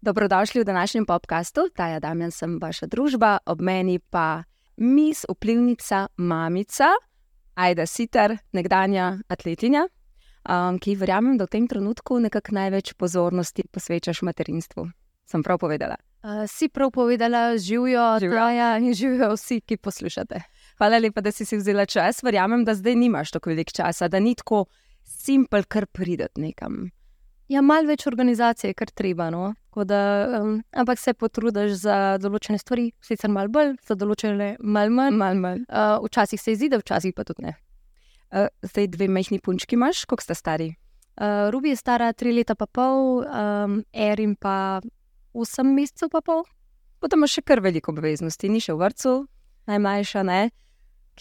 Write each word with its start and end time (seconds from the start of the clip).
Dobrodošli 0.00 0.60
v 0.60 0.64
današnjem 0.64 1.06
podkastu, 1.06 1.60
Taja 1.74 2.00
Damjan 2.00 2.30
sem 2.30 2.58
vaša 2.62 2.86
družba, 2.86 3.38
ob 3.46 3.60
meni 3.60 3.98
pa 3.98 4.44
mis, 4.76 5.24
vplivnica, 5.30 6.06
mamica, 6.16 6.92
Aida 7.54 7.86
Sitar, 7.86 8.36
nekdanja 8.52 9.18
atletinja, 9.28 9.86
um, 10.48 10.78
ki 10.78 10.94
verjamem, 10.94 11.36
da 11.38 11.44
v 11.44 11.54
tem 11.58 11.66
trenutku 11.66 12.20
nekako 12.22 12.54
največ 12.54 12.94
pozornosti 12.94 13.66
posvečaš 13.66 14.22
materinstvu. 14.22 14.86
Sem 15.26 15.42
prav 15.42 15.58
povedala. 15.58 15.98
Uh, 16.22 16.46
si 16.46 16.68
prav 16.68 16.90
povedala, 16.90 17.56
živijo 17.58 18.18
Taja 18.20 18.76
in 18.78 18.94
živijo 18.94 19.34
vsi, 19.34 19.60
ki 19.60 19.76
poslušate. 19.76 20.42
Hvala 20.82 20.98
lepa, 20.98 21.22
da 21.22 21.30
si 21.30 21.44
si 21.46 21.54
vzela 21.56 21.84
čas. 21.86 22.24
Verjamem, 22.26 22.64
da 22.66 22.74
zdaj 22.74 22.96
nimaš 22.98 23.30
tako 23.30 23.52
veliko 23.52 23.70
časa, 23.70 24.08
da 24.10 24.18
ni 24.18 24.32
tako 24.34 24.64
simpel, 25.06 25.62
kar 25.70 25.84
prideti 25.86 26.40
nekam. 26.42 26.88
Ja, 27.46 27.60
malo 27.62 27.86
več 27.86 28.08
organizacije, 28.10 28.74
kar 28.74 28.90
treba. 28.90 29.28
No? 29.30 29.52
Da, 29.86 30.00
um, 30.40 30.56
ampak 30.74 30.98
se 30.98 31.14
potrudiš 31.14 31.76
za 31.84 31.98
določene 32.18 32.58
stvari, 32.58 32.88
sicer 32.98 33.30
malo 33.30 33.52
bolj, 33.54 33.76
za 33.86 33.94
določene 33.94 34.56
malo 34.58 34.90
manj. 34.90 35.18
Mal, 35.20 35.38
mal. 35.38 35.60
uh, 35.68 36.02
včasih 36.02 36.42
se 36.42 36.56
izide, 36.56 36.80
včasih 36.82 37.14
pa 37.14 37.22
tudi 37.28 37.46
ne. 37.46 37.52
Uh, 38.34 38.48
zdaj 38.66 38.88
dve 38.96 39.06
majhni 39.06 39.38
punčki 39.38 39.78
imaš, 39.78 40.02
koliko 40.10 40.26
sta 40.26 40.34
stari? 40.34 40.72
Uh, 41.14 41.46
Rubi 41.54 41.70
je 41.70 41.78
stara 41.78 42.10
tri 42.10 42.32
leta 42.34 42.56
pa 42.58 42.66
pol, 42.66 43.22
um, 43.22 43.78
Erin 43.94 44.34
pa 44.34 44.80
osem 45.30 45.70
mesecev 45.76 46.10
pa 46.10 46.24
pol. 46.26 46.42
Potem 46.98 47.22
imaš 47.22 47.38
še 47.38 47.46
kar 47.46 47.62
veliko 47.62 47.94
obveznosti, 47.94 48.50
ni 48.50 48.58
še 48.58 48.74
v 48.74 48.82
vrtu, 48.82 49.14
najmlajša 49.70 50.26
ne. 50.26 50.40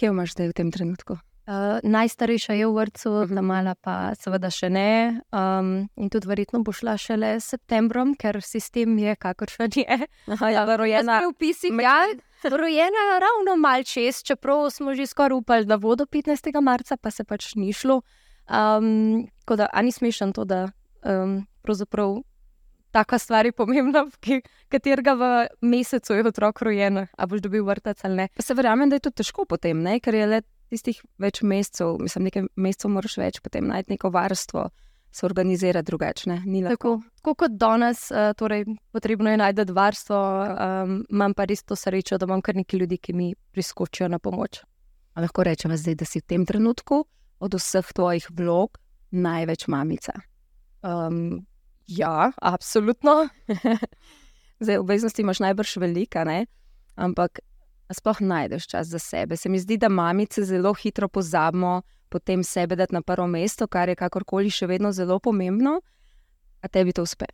Kje 0.02 0.10
imaš 0.10 0.34
zdaj 0.34 0.48
v 0.50 0.54
tem 0.58 0.70
trenutku? 0.74 1.14
Uh, 1.46 1.78
najstarejša 1.84 2.54
je 2.58 2.66
v 2.66 2.74
vrtu, 2.74 3.10
Mhm. 3.26 3.36
ta 3.36 3.42
mala 3.42 3.76
pa 3.78 4.16
seveda 4.18 4.50
še 4.50 4.70
ne. 4.70 5.22
Um, 5.30 5.90
in 5.98 6.10
tudi 6.10 6.26
verjetno 6.26 6.64
bo 6.64 6.72
šla 6.74 6.98
šele 6.98 7.38
s 7.38 7.54
septembrom, 7.54 8.16
ker 8.18 8.42
sistem 8.42 8.98
je 8.98 9.14
kakršen 9.16 9.70
je. 9.78 10.08
Aha, 10.28 10.50
ja, 10.50 10.66
rojena. 10.66 11.22
v 11.30 11.34
pisih. 11.38 11.70
Ja, 11.78 12.10
rojena 12.50 13.20
ravno 13.22 13.58
mal 13.62 13.84
čez, 13.84 14.24
čeprav 14.24 14.72
smo 14.74 14.96
že 14.98 15.06
skoraj 15.06 15.38
upali, 15.38 15.66
da 15.66 15.78
bo 15.78 15.94
do 15.96 16.06
15. 16.06 16.62
marca, 16.62 16.98
pa 16.98 17.12
se 17.12 17.24
pač 17.24 17.54
ni 17.56 17.74
šlo. 17.74 18.02
Um, 18.50 19.28
tako 19.46 19.56
da, 19.56 19.68
ani 19.74 19.92
smešen 19.92 20.34
to, 20.34 20.46
da 20.46 20.72
um, 21.06 21.46
pravzaprav 21.62 22.24
taka 22.92 23.20
stvar 23.20 23.48
je 23.48 23.56
pomembna, 23.56 24.06
ki, 24.24 24.42
katerega 24.72 25.16
v 25.20 25.32
mesecu 25.62 26.18
je 26.18 26.28
otrok 26.28 26.62
rojen, 26.68 27.06
a 27.08 27.28
boš 27.28 27.44
dobil 27.44 27.66
vrtec 27.66 28.04
ali 28.08 28.24
ne. 28.24 28.30
Se 28.40 28.56
verjamem, 28.58 28.90
da 28.90 29.00
je 29.00 29.08
to 29.08 29.14
težko 29.22 29.46
potem, 29.46 29.82
ne? 29.84 30.00
ker 30.00 30.16
je 30.16 30.28
le 30.28 30.42
tistih 30.72 31.02
več 31.20 31.42
mesecev, 31.44 31.98
mislim, 32.00 32.30
nekaj 32.30 32.48
mesecev 32.56 32.94
moraš 32.94 33.18
več 33.20 33.42
potem 33.44 33.68
najti 33.68 33.96
neko 33.96 34.12
varstvo, 34.14 34.70
se. 35.12 36.40
Ni 36.46 36.64
lahko. 36.64 36.72
Tako, 36.78 36.92
tako 37.20 37.36
kot 37.44 37.58
danes, 37.60 38.06
uh, 38.12 38.32
torej, 38.38 38.66
potrebno 38.96 39.32
je 39.32 39.40
najti 39.42 39.66
varstvo, 39.76 40.18
um, 40.18 40.94
imam 41.12 41.36
pa 41.36 41.46
res 41.46 41.64
to 41.68 41.76
srečo, 41.76 42.18
da 42.18 42.30
imam 42.30 42.42
kar 42.42 42.56
nekaj 42.56 42.80
ljudi, 42.80 42.98
ki 42.98 43.14
mi 43.14 43.34
priskočijo 43.52 44.08
na 44.08 44.20
pomoč. 44.20 44.64
A 45.14 45.22
lahko 45.22 45.44
rečemo 45.44 45.76
zdaj, 45.76 46.00
da 46.00 46.08
si 46.08 46.24
v 46.24 46.28
tem 46.28 46.46
trenutku 46.48 47.04
od 47.44 47.56
vseh 47.60 47.94
tvojih 47.94 48.30
vlog 48.32 48.80
največ 49.12 49.68
mamica. 49.68 50.16
Um, 50.82 51.44
ja, 51.98 52.32
absolutno. 52.42 53.28
Zdaj, 54.64 54.78
obveznosti 54.78 55.22
imaš 55.22 55.40
najbrž 55.40 55.78
velika, 55.78 56.24
ne? 56.24 56.46
ampak 56.96 57.40
sploh 57.92 58.22
najdeš 58.22 58.68
čas 58.68 58.88
za 58.88 59.00
sebe. 59.00 59.38
Se 59.38 59.50
mi 59.50 59.60
zdi, 59.60 59.78
da 59.78 59.90
mamice 59.90 60.44
zelo 60.44 60.74
hitro 60.74 61.08
pozabimo 61.08 61.82
potem 62.10 62.44
sebe 62.44 62.76
dati 62.76 62.94
na 62.94 63.02
prvo 63.02 63.28
mesto, 63.28 63.68
kar 63.68 63.90
je 63.90 63.96
kakorkoli 63.96 64.52
še 64.52 64.68
vedno 64.68 64.92
zelo 64.92 65.20
pomembno, 65.20 65.80
a 66.62 66.68
tebi 66.68 66.94
to 66.94 67.06
uspe. 67.08 67.26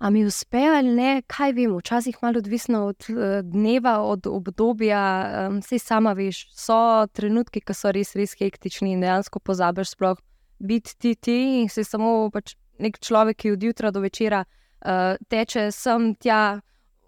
A 0.00 0.10
mi 0.10 0.24
uspe 0.26 0.62
ali 0.64 0.94
ne, 0.96 1.10
kaj 1.28 1.52
vem, 1.52 1.74
včasih 1.76 2.16
malo 2.22 2.40
odvisno 2.40 2.86
od 2.88 3.06
uh, 3.12 3.40
dneva, 3.44 4.00
od 4.00 4.26
obdobja. 4.26 5.02
Um, 5.46 5.60
Sej 5.62 5.82
sama 5.84 6.14
veš, 6.16 6.46
so 6.56 7.06
trenutki, 7.12 7.60
ki 7.60 7.76
so 7.76 7.92
res, 7.92 8.14
res 8.16 8.32
hektični 8.40 8.94
in 8.96 9.04
dejansko 9.04 9.42
pozabiš 9.44 9.94
sploh 9.94 10.18
biti 10.60 10.96
ti 10.98 11.14
ti 11.14 11.36
in 11.60 11.68
si 11.72 11.84
samo 11.84 12.30
pač 12.32 12.54
nek 12.80 12.98
človek, 12.98 13.42
ki 13.42 13.54
od 13.56 13.62
jutra 13.62 13.90
do 13.94 14.00
večera 14.00 14.44
uh, 14.44 15.16
teče 15.28 15.70
sem 15.72 16.14
tja, 16.16 16.60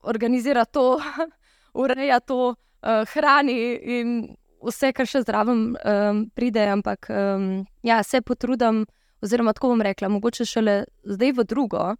organizira 0.02 0.64
to, 0.64 1.00
ureja 1.82 2.20
to, 2.20 2.54
uh, 2.54 3.04
hrani 3.14 3.58
in 3.98 4.14
vse, 4.62 4.92
kar 4.94 5.08
še 5.08 5.24
zraven 5.26 5.72
um, 5.74 6.24
pride. 6.34 6.64
Ampak 6.76 7.10
um, 7.10 7.64
ja, 7.82 8.02
se 8.06 8.22
potrudim, 8.22 8.84
oziroma 9.22 9.54
tako 9.56 9.72
bom 9.74 9.82
rekla, 9.82 10.10
mogoče 10.12 10.46
šele 10.46 10.82
zdaj 11.04 11.36
v 11.38 11.46
drugo 11.48 11.92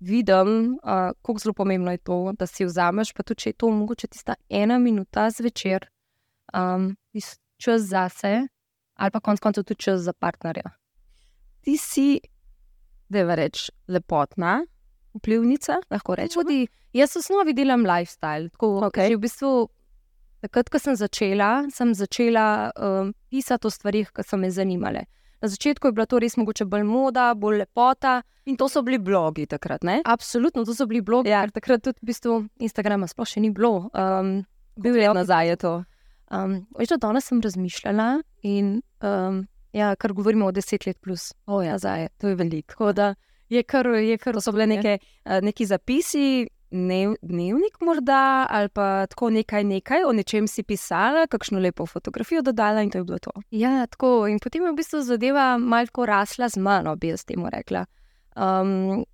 vidim, 0.00 0.78
uh, 0.82 1.10
kako 1.22 1.38
zelo 1.42 1.54
pomembno 1.58 1.90
je 1.90 1.98
to, 1.98 2.32
da 2.38 2.46
si 2.46 2.64
vzameš, 2.64 3.12
pa 3.12 3.22
tudi 3.22 3.42
če 3.42 3.50
je 3.50 3.58
to 3.58 3.70
mogoče 3.74 4.06
tista 4.14 4.36
ena 4.48 4.78
minuta 4.78 5.26
zvečer, 5.34 5.88
um, 6.54 6.92
čas 7.58 7.88
zase, 7.90 8.46
ali 8.94 9.10
pa 9.10 9.20
konec 9.20 9.42
koncev 9.42 9.64
tudi 9.64 9.82
čas 9.82 10.00
za 10.06 10.12
partnerja. 10.12 10.70
Ti 11.66 11.76
si, 11.76 12.20
da 13.08 13.34
reč, 13.38 13.68
lepotna, 13.88 14.60
vplivnica, 15.16 15.80
lahko 15.90 16.16
rečemo. 16.18 16.44
Tudi 16.44 16.68
jaz 16.96 17.16
v 17.16 17.22
osnovi 17.22 17.54
delam 17.56 17.86
lifestyle. 17.86 18.50
Tako, 18.54 18.90
že 18.94 19.16
v 19.16 19.22
bistvu, 19.22 19.52
takrat, 20.44 20.70
ko 20.70 20.78
sem 20.78 20.96
začela, 20.96 21.66
sem 21.74 21.94
začela 21.94 22.70
um, 22.76 23.14
pisati 23.30 23.66
o 23.66 23.70
stvarih, 23.72 24.12
ki 24.14 24.24
so 24.26 24.36
me 24.36 24.50
zanimale. 24.50 25.06
Na 25.38 25.48
začetku 25.48 25.88
je 25.88 25.94
bila 25.94 26.06
to 26.06 26.18
res 26.18 26.34
mogoče 26.36 26.66
bolj 26.66 26.82
moda, 26.82 27.32
bolj 27.38 27.62
lepota. 27.62 28.22
In 28.48 28.56
to 28.56 28.66
so 28.68 28.82
bili 28.82 28.98
blogi 28.98 29.46
takrat, 29.46 29.84
ne? 29.84 30.00
Absolutno, 30.08 30.64
to 30.64 30.74
so 30.74 30.86
bili 30.88 31.02
blogi. 31.04 31.30
Ja. 31.30 31.44
Ja. 31.44 31.52
Takrat 31.52 31.84
tudi 31.84 32.00
v 32.02 32.10
bistvu 32.10 32.38
Instagrama 32.64 33.06
sploh 33.06 33.28
še 33.28 33.44
ni 33.44 33.52
bilo. 33.54 33.90
Um, 33.92 34.42
Bil 34.78 34.94
je 34.94 35.10
nazaj 35.10 35.48
je 35.48 35.56
to. 35.58 35.72
Um, 36.30 36.66
veš, 36.78 36.94
da 36.94 37.08
danes 37.08 37.26
sem 37.26 37.40
razmišljala 37.42 38.20
in 38.46 38.80
um, 39.02 39.46
ja, 39.72 39.94
kar 39.96 40.12
govorimo 40.12 40.46
o 40.46 40.52
deset 40.52 40.86
let 40.86 41.00
plus. 41.00 41.32
O, 41.46 41.62
ja, 41.62 41.78
zdaj, 41.78 42.08
to 42.18 42.28
je 42.28 42.34
veliko. 42.34 42.92
Da 42.92 43.14
je 43.48 43.62
kar, 43.62 43.86
je 43.86 44.18
kar 44.18 44.34
To 44.34 44.40
so 44.40 44.52
bile 44.52 44.66
neke, 44.66 44.98
neki 45.24 45.66
zapisi, 45.66 46.48
dnev, 46.70 47.14
dnevnik 47.22 47.80
morda, 47.80 48.46
ali 48.50 48.68
pa 48.68 49.06
tako 49.06 49.30
nekaj, 49.30 49.64
nekaj, 49.64 50.04
o 50.04 50.12
nečem 50.12 50.46
si 50.48 50.62
pisala, 50.62 51.26
kakšno 51.26 51.60
lepo 51.60 51.86
fotografijo 51.86 52.42
dodala 52.42 52.82
in 52.82 52.90
to 52.90 52.98
je 52.98 53.04
bilo 53.04 53.18
to. 53.18 53.32
Ja, 53.50 53.86
tako. 53.86 54.26
In 54.28 54.38
potem 54.38 54.64
je 54.64 54.72
v 54.72 54.76
bistvu 54.76 55.02
zadeva 55.02 55.56
malce 55.58 56.06
rasla 56.06 56.48
z 56.48 56.60
mano, 56.60 56.96
bi 56.96 57.08
jaz 57.08 57.24
temu 57.24 57.48
rekla. 57.50 57.86
Um, 58.36 59.04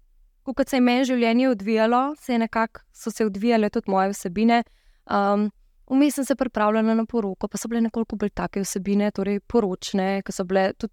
ko 0.43 0.53
kot 0.55 0.69
se 0.69 0.77
je 0.77 0.85
meni 0.85 1.05
življenje 1.05 1.49
odvijalo, 1.49 2.15
se 2.21 2.33
je 2.33 2.39
nekako 2.39 2.83
so 2.93 3.11
se 3.11 3.27
odvijale 3.27 3.71
tudi 3.71 3.91
moje 3.91 4.11
vsebine. 4.13 4.65
Um, 5.07 5.51
Vmes 5.91 6.15
sem 6.15 6.25
se 6.25 6.35
pripravljala 6.35 6.95
na 6.95 7.05
poroko, 7.05 7.49
pa 7.49 7.59
so 7.61 7.69
bile 7.69 7.83
nekoliko 7.85 8.17
bolj 8.17 8.31
take 8.35 8.63
vsebine, 8.65 9.11
torej 9.13 9.41
poročne, 9.41 10.23
ki 10.25 10.33
so 10.33 10.45
bile 10.49 10.73
tudi. 10.79 10.93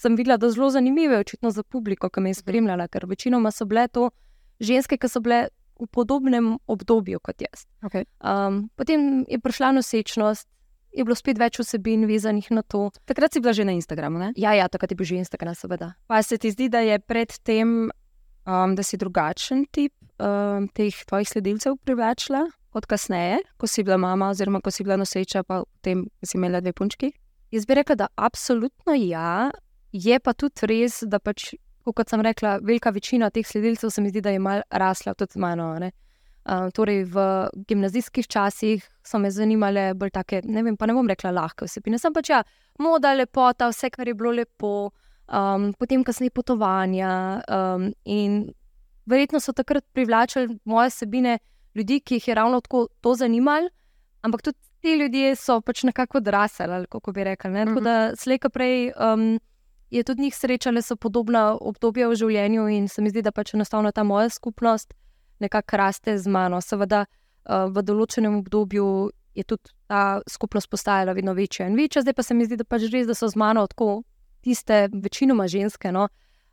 Sem 0.00 0.14
videla, 0.16 0.38
da 0.40 0.48
so 0.48 0.56
zelo 0.56 0.70
zanimive, 0.72 1.18
očitno 1.20 1.50
za 1.52 1.62
publiko, 1.62 2.08
ki 2.08 2.22
me 2.24 2.30
je 2.30 2.38
spremljala, 2.38 2.86
ker 2.88 3.04
večinoma 3.06 3.50
so 3.52 3.66
bile 3.68 3.84
to 3.92 4.06
ženske, 4.60 4.96
ki 4.96 5.08
so 5.12 5.20
bile 5.20 5.48
v 5.80 5.88
podobnem 5.92 6.54
obdobju 6.66 7.20
kot 7.20 7.42
jaz. 7.44 7.66
Okay. 7.84 8.06
Um, 8.24 8.70
potem 8.76 9.26
je 9.28 9.38
prišla 9.40 9.74
nosečnost, 9.76 10.48
je 10.96 11.04
bilo 11.04 11.14
spet 11.14 11.38
več 11.38 11.60
vsebin 11.60 12.06
vezanih 12.08 12.48
na 12.56 12.62
to. 12.62 12.88
Takrat 13.04 13.36
si 13.36 13.42
bila 13.44 13.52
že 13.52 13.64
na 13.68 13.76
Instagramu, 13.76 14.18
ne? 14.18 14.32
Ja, 14.40 14.54
ja, 14.56 14.68
takrat 14.72 14.90
je 14.90 14.96
bil 14.96 15.06
že 15.06 15.20
Instagram, 15.20 15.54
seveda. 15.54 15.92
Pa 16.08 16.22
se 16.22 16.38
ti 16.40 16.50
zdi, 16.50 16.70
da 16.72 16.80
je 16.80 16.96
predtem, 16.98 17.90
um, 18.48 18.74
da 18.74 18.82
si 18.82 18.96
drugačen 18.96 19.66
tip 19.68 19.92
um, 20.16 20.68
teh 20.72 20.96
tvojih 21.04 21.28
sledilcev 21.28 21.76
privlačila 21.84 22.48
kot 22.72 22.86
kasneje, 22.86 23.40
ko 23.58 23.66
si 23.66 23.82
bila 23.82 23.98
mama, 23.98 24.30
oziroma 24.30 24.60
ko 24.60 24.70
si 24.70 24.84
bila 24.86 24.96
noseča, 25.00 25.42
pa 25.46 25.62
potem 25.64 26.06
si 26.22 26.38
imela 26.38 26.60
dve 26.60 26.72
punčki? 26.72 27.12
Jaz 27.50 27.66
bi 27.66 27.74
rekla, 27.74 27.96
da 28.04 28.06
absolutno 28.14 28.94
ja, 28.94 29.50
je 29.92 30.18
pa 30.22 30.32
tudi 30.32 30.68
res, 30.70 31.00
da 31.02 31.18
pač, 31.18 31.50
kot 31.84 32.12
sem 32.12 32.22
rekla, 32.22 32.58
velika 32.62 32.92
večina 32.94 33.30
teh 33.34 33.46
sledilcev 33.46 33.90
se 33.90 34.02
mi 34.02 34.12
zdi, 34.12 34.22
da 34.22 34.30
je 34.30 34.38
mal 34.42 34.62
rasla 34.70 35.14
tudi 35.18 35.34
z 35.34 35.42
mano. 35.42 35.72
Uh, 35.80 36.70
torej, 36.72 37.04
v 37.10 37.24
gimnazijskih 37.68 38.26
časih 38.30 38.86
so 39.04 39.18
me 39.18 39.28
zanimale 39.30 39.90
bolj 39.94 40.14
take, 40.14 40.40
ne 40.44 40.62
vem, 40.64 40.76
pa 40.78 40.86
ne 40.88 40.94
bom 40.96 41.10
rekla 41.10 41.34
lahke 41.36 41.66
vsebine, 41.68 41.98
sem 42.00 42.14
pač 42.14 42.30
ja, 42.32 42.40
moda, 42.80 43.12
lepota, 43.18 43.68
vse, 43.68 43.90
kar 43.92 44.08
je 44.08 44.14
bilo 44.16 44.32
lepo, 44.38 44.72
um, 45.28 45.68
potem 45.78 46.06
kasneje 46.06 46.32
potovanja. 46.34 47.10
Um, 47.50 47.90
in 48.04 48.46
verjetno 49.10 49.40
so 49.42 49.52
takrat 49.52 49.84
privlačili 49.92 50.58
moje 50.64 50.94
vsebine 50.94 51.38
ljudi, 51.74 52.00
ki 52.00 52.14
jih 52.14 52.28
je 52.28 52.34
ravno 52.34 52.60
tako 52.60 52.88
to 53.00 53.14
zanimalo, 53.14 53.68
ampak 54.22 54.42
tudi 54.42 54.58
ti 54.80 54.94
ljudje 54.94 55.36
so 55.36 55.60
pač 55.60 55.82
nekako 55.82 56.18
odrasli, 56.18 56.86
kako 56.88 57.12
bi 57.12 57.24
rekli. 57.24 57.50
Ne? 57.50 57.64
Tako 57.64 57.80
Mhm. 57.80 57.84
da 57.84 58.16
slejka 58.16 58.48
prej 58.48 58.92
um, 58.96 59.38
je 59.90 60.02
tudi 60.04 60.22
njih 60.22 60.36
srečale 60.36 60.82
so 60.82 60.96
podobna 60.96 61.56
obdobja 61.60 62.08
v 62.08 62.14
življenju 62.14 62.68
in 62.68 62.88
se 62.88 63.02
mi 63.02 63.10
zdi, 63.10 63.22
da 63.22 63.32
pač 63.32 63.54
enostavno 63.54 63.92
ta 63.92 64.02
moja 64.02 64.28
skupnost 64.28 64.94
nekako 65.38 65.76
raste 65.76 66.18
z 66.18 66.28
mano. 66.28 66.60
Seveda 66.60 67.04
uh, 67.04 67.66
v 67.72 67.82
določenem 67.82 68.38
obdobju 68.38 69.10
je 69.34 69.44
tudi 69.44 69.70
ta 69.86 70.20
skupnost 70.28 70.70
postajala 70.70 71.12
vedno 71.12 71.32
večja 71.34 71.66
in 71.66 71.76
večja, 71.76 72.02
zdaj 72.02 72.14
pa 72.14 72.22
se 72.22 72.34
mi 72.34 72.44
zdi, 72.44 72.56
da 72.56 72.64
pač 72.64 72.82
res, 72.92 73.06
da 73.06 73.14
so 73.14 73.28
z 73.28 73.36
mano 73.36 73.66
tako 73.66 74.02
tiste, 74.40 74.88
večinoma 74.92 75.46
ženske, 75.48 75.92
no, 75.92 76.08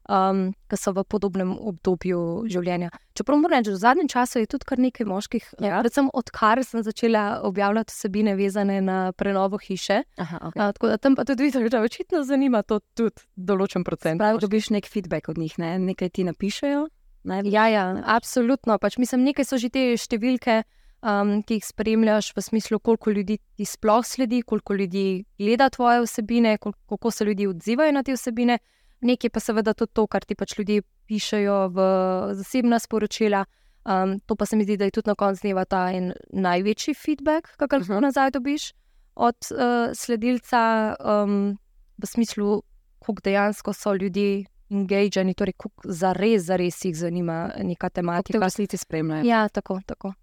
um, 0.07 0.53
ki 0.67 0.79
so 0.79 0.93
v 0.95 1.03
podobnem 1.07 1.53
obdobju 1.55 2.47
življenja. 2.51 2.89
Čeprav 3.17 3.39
moram 3.41 3.59
reči, 3.59 3.73
v 3.73 3.81
zadnjem 3.81 4.09
času 4.11 4.41
je 4.41 4.49
tudi 4.51 4.67
kar 4.67 4.81
nekaj 4.81 5.07
moških, 5.09 5.45
ja. 5.63 5.81
predvsem 5.81 6.09
odkar 6.13 6.61
sem 6.65 6.83
začela 6.85 7.41
objavljati 7.47 7.93
vsebine 7.93 8.35
vezane 8.39 8.79
na 8.81 8.97
prenovo 9.17 9.59
hiše. 9.61 10.03
Aha, 10.17 10.41
okay. 10.49 10.61
uh, 10.61 10.75
tako 10.77 10.93
da 10.93 10.97
tam 11.01 11.17
pa 11.17 11.25
tudi 11.27 11.47
vidiš, 11.47 11.71
da 11.73 11.81
očitno 11.81 12.23
zanima 12.23 12.63
to 12.63 12.79
tudi 12.97 13.25
določen 13.35 13.85
procent. 13.87 14.21
Pravi, 14.21 14.41
dobiš 14.43 14.71
nek 14.75 14.87
feedback 14.89 15.29
od 15.29 15.37
njih, 15.41 15.57
ne? 15.61 15.77
nekaj 15.91 16.13
ti 16.15 16.27
napišejo. 16.27 16.87
Ja, 17.27 17.67
ja, 17.67 17.83
absolutno. 18.07 18.77
Pač, 18.79 18.95
mislim, 19.01 19.25
nekaj 19.27 19.47
so 19.49 19.57
že 19.59 19.67
te 19.73 19.81
številke, 19.99 20.61
um, 21.03 21.41
ki 21.43 21.59
jih 21.59 21.65
spremljaš, 21.67 22.31
v 22.37 22.43
smislu, 22.45 22.79
koliko 22.79 23.11
ljudi 23.11 23.39
ti 23.57 23.67
sploh 23.67 24.05
sledi, 24.05 24.41
koliko 24.47 24.77
ljudi 24.79 25.25
gleda 25.39 25.67
tvoje 25.73 26.05
vsebine, 26.05 26.55
kako 26.61 27.11
se 27.11 27.27
ljudje 27.27 27.49
odzivajo 27.49 27.91
na 27.91 28.03
te 28.03 28.15
vsebine 28.15 28.59
nekaj 29.01 29.29
pa 29.29 29.39
seveda 29.39 29.73
tudi 29.73 29.93
to, 29.93 30.07
kar 30.07 30.25
ti 30.25 30.35
pač 30.35 30.57
ljudje 30.57 30.81
pišejo 31.07 31.67
v 31.75 31.85
zasebna 32.33 32.79
sporočila. 32.79 33.45
Um, 33.87 34.19
to 34.19 34.35
pa 34.35 34.45
se 34.45 34.55
mi 34.55 34.63
zdi, 34.63 34.77
da 34.77 34.85
je 34.85 34.91
tudi 34.91 35.07
na 35.07 35.15
koncu 35.15 35.41
dneva 35.41 35.63
ta 35.65 35.87
največji 36.33 36.93
feedback, 36.93 37.55
ga 37.57 37.67
lahko 37.71 37.93
uh 37.93 37.97
-huh. 37.97 38.01
nazaj 38.01 38.31
dobiš 38.31 38.73
od 39.15 39.35
uh, 39.51 39.93
sledilca, 39.93 40.95
um, 40.99 41.57
v 41.97 42.05
smislu, 42.05 42.61
kako 42.99 43.21
dejansko 43.23 43.73
so 43.73 43.93
ljudje 43.93 44.45
engagirani, 44.69 45.33
torej 45.33 45.53
kako 45.53 45.81
za 45.83 46.13
res, 46.13 46.43
za 46.43 46.55
res 46.55 46.85
jih 46.85 46.95
zanima 46.95 47.51
neka 47.63 47.89
tematika. 47.89 48.39
Kaj 48.39 48.49
sledi 48.49 48.77
spremljajo? 48.77 49.25
Ja, 49.25 49.47
tako. 49.49 49.79
tako. 49.85 50.13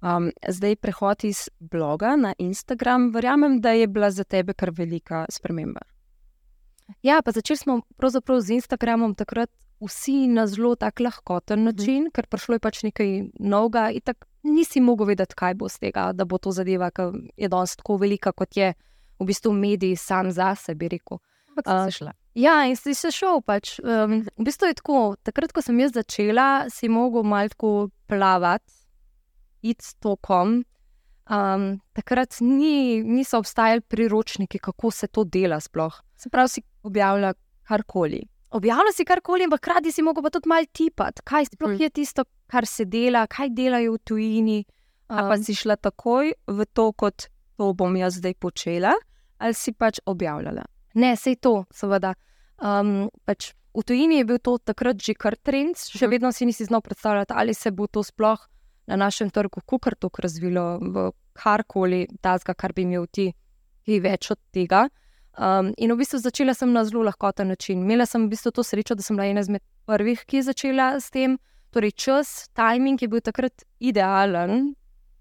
Um, 0.00 0.30
zdaj 0.48 0.76
prehod 0.76 1.24
iz 1.24 1.48
bloga 1.60 2.16
na 2.16 2.34
Instagram. 2.38 3.10
Verjamem, 3.14 3.60
da 3.60 3.70
je 3.70 3.86
bila 3.86 4.10
za 4.10 4.24
tebe 4.24 4.52
kar 4.52 4.70
velika 4.70 5.26
sprememba. 5.28 5.80
Ja, 7.02 7.20
pa 7.24 7.32
začeli 7.32 7.56
smo 7.56 7.80
pravzaprav 7.96 8.40
z 8.40 8.58
Instagramom 8.58 9.14
takrat 9.14 9.50
vsi 9.80 10.26
na 10.26 10.46
zelo 10.46 10.74
tak 10.74 11.00
lahkoten 11.00 11.60
mhm. 11.60 11.64
način, 11.64 12.02
mhm. 12.02 12.12
ker 12.14 12.26
prišlo 12.26 12.58
je 12.58 12.64
pač 12.64 12.82
nekaj 12.82 13.10
novega 13.38 13.90
in 13.90 14.00
tako 14.04 14.26
nisi 14.42 14.80
mogel 14.80 15.06
vedeti, 15.06 15.34
kaj 15.34 15.54
bo 15.54 15.68
z 15.68 15.78
tega, 15.78 16.12
da 16.12 16.24
bo 16.24 16.38
to 16.38 16.52
zadeva, 16.54 16.90
ki 16.90 17.10
je 17.36 17.48
danes 17.48 17.76
tako 17.76 17.98
velika, 18.00 18.32
kot 18.32 18.56
je 18.56 18.72
v 19.18 19.26
bistvu 19.26 19.52
medij 19.52 19.96
sam 19.96 20.30
za 20.32 20.54
sebe, 20.54 20.88
rekel. 20.88 21.18
Uh, 21.66 22.10
ja, 22.38 22.62
in 22.70 22.76
si 22.76 22.94
se 22.94 23.10
šel. 23.10 23.40
Pač. 23.42 23.78
Um, 23.82 24.22
v 24.38 24.46
bistvu 24.46 24.70
je 24.70 24.78
tako, 24.78 24.98
takrat, 25.26 25.52
ko 25.52 25.62
sem 25.64 25.80
jaz 25.82 25.96
začela, 25.96 26.68
si 26.70 26.88
mogel 26.88 27.26
malo 27.26 27.88
plavati, 28.06 28.72
iti 29.62 29.84
s 29.84 29.98
tokom. 29.98 30.62
Um, 31.28 31.80
takrat 31.92 32.38
ni, 32.40 33.02
niso 33.04 33.42
obstajali 33.42 33.82
priročniki, 33.82 34.58
kako 34.58 34.90
se 34.90 35.10
to 35.10 35.24
dela 35.24 35.58
sploh. 35.60 35.98
Se 36.16 36.30
pravi, 36.30 36.48
si 36.48 36.62
objavlja 36.88 37.34
karkoli. 37.68 38.22
Objavlja 38.56 38.94
si 38.96 39.04
karkoli, 39.04 39.44
ampak 39.44 39.60
hkrati 39.60 39.92
si 39.92 40.02
pa 40.02 40.30
tudi 40.30 40.48
malo 40.48 40.64
tipati, 40.72 41.22
kaj 41.24 41.52
sploh 41.52 41.74
mm. 41.76 41.82
je 41.82 41.90
tisto, 41.90 42.24
kar 42.48 42.66
se 42.66 42.84
dela, 42.84 43.26
kaj 43.26 43.50
delajo 43.52 43.92
v 43.92 43.98
tujini. 44.04 44.64
Um, 45.08 45.28
pa 45.28 45.36
si 45.36 45.54
šla 45.54 45.76
takoj 45.76 46.32
v 46.46 46.66
to, 46.72 46.92
kot 46.92 47.28
to 47.56 47.72
bom 47.72 47.96
jaz 47.96 48.20
zdaj 48.20 48.34
počela, 48.40 48.92
ali 49.38 49.54
si 49.54 49.72
pač 49.72 50.00
objavljala? 50.06 50.64
Ne, 50.94 51.14
sej 51.16 51.36
to, 51.40 51.64
seveda. 51.72 52.14
Um, 52.58 53.08
pač 53.24 53.52
v 53.76 53.84
tujini 53.84 54.20
je 54.20 54.28
bil 54.28 54.40
to 54.40 54.58
takrat 54.58 55.00
že 55.00 55.14
kar 55.14 55.36
trend, 55.36 55.76
še 55.76 56.06
mm. 56.06 56.10
vedno 56.10 56.32
si 56.32 56.48
nisi 56.48 56.64
znal 56.68 56.80
predstavljati, 56.84 57.36
ali 57.36 57.54
se 57.54 57.70
bo 57.70 57.86
to 57.86 58.02
sploh 58.02 58.40
na 58.88 58.96
našem 58.96 59.30
trgu 59.30 59.60
kukartok 59.60 60.18
razvilo 60.24 60.78
v 60.80 61.10
karkoli, 61.36 62.06
tazga, 62.24 62.54
kar 62.54 62.72
bi 62.72 62.86
imel 62.88 63.06
ti, 63.12 63.28
ki 63.84 64.00
več 64.00 64.32
od 64.32 64.40
tega. 64.52 64.88
Um, 65.38 65.70
in 65.78 65.92
v 65.94 66.00
bistvu 66.00 66.18
začela 66.18 66.54
sem 66.54 66.72
na 66.74 66.82
zelo 66.84 67.04
lahkoten 67.06 67.48
način. 67.48 67.84
Imela 67.86 68.06
sem 68.06 68.24
v 68.26 68.32
bistvu 68.34 68.50
to 68.50 68.64
srečo, 68.66 68.96
da 68.98 69.02
sem 69.06 69.16
bila 69.16 69.28
ena 69.30 69.44
izmed 69.44 69.62
prvih, 69.86 70.24
ki 70.26 70.40
je 70.40 70.48
začela 70.50 70.96
s 70.98 71.14
tem. 71.14 71.38
Torej, 71.70 71.92
čas, 71.94 72.48
timing 72.58 72.98
je 73.02 73.08
bil 73.08 73.22
takrat 73.22 73.62
idealen, 73.78 74.72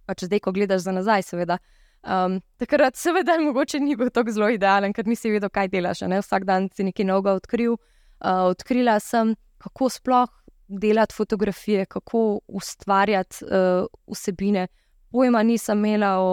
pač 0.08 0.24
zdaj, 0.26 0.42
ko 0.42 0.56
gledaš 0.56 0.88
za 0.88 0.96
nazaj, 0.96 1.28
seveda. 1.28 1.60
Um, 2.02 2.40
takrat, 2.58 2.98
seveda, 2.98 3.38
mogoče 3.42 3.80
ni 3.84 3.98
bil 4.00 4.10
tako 4.10 4.34
zelo 4.34 4.50
idealen, 4.50 4.96
ker 4.96 5.06
nisi 5.06 5.30
vedel, 5.30 5.52
kaj 5.54 5.70
delaš. 5.70 6.02
Ne? 6.10 6.24
Vsak 6.24 6.48
dan 6.50 6.70
si 6.74 6.88
nekaj 6.88 7.06
novega 7.06 7.38
odkril. 7.38 7.78
Uh, 8.18 8.48
odkrila 8.50 8.98
sem, 9.04 9.36
kako 9.62 9.92
sploh 9.94 10.32
delati 10.68 11.14
fotografije, 11.14 11.86
kako 11.86 12.40
ustvarjati 12.48 13.46
uh, 13.46 13.86
vsebine. 14.10 14.66
Pojma 15.12 15.44
nisem 15.44 15.86
imela 15.86 16.18
o 16.20 16.32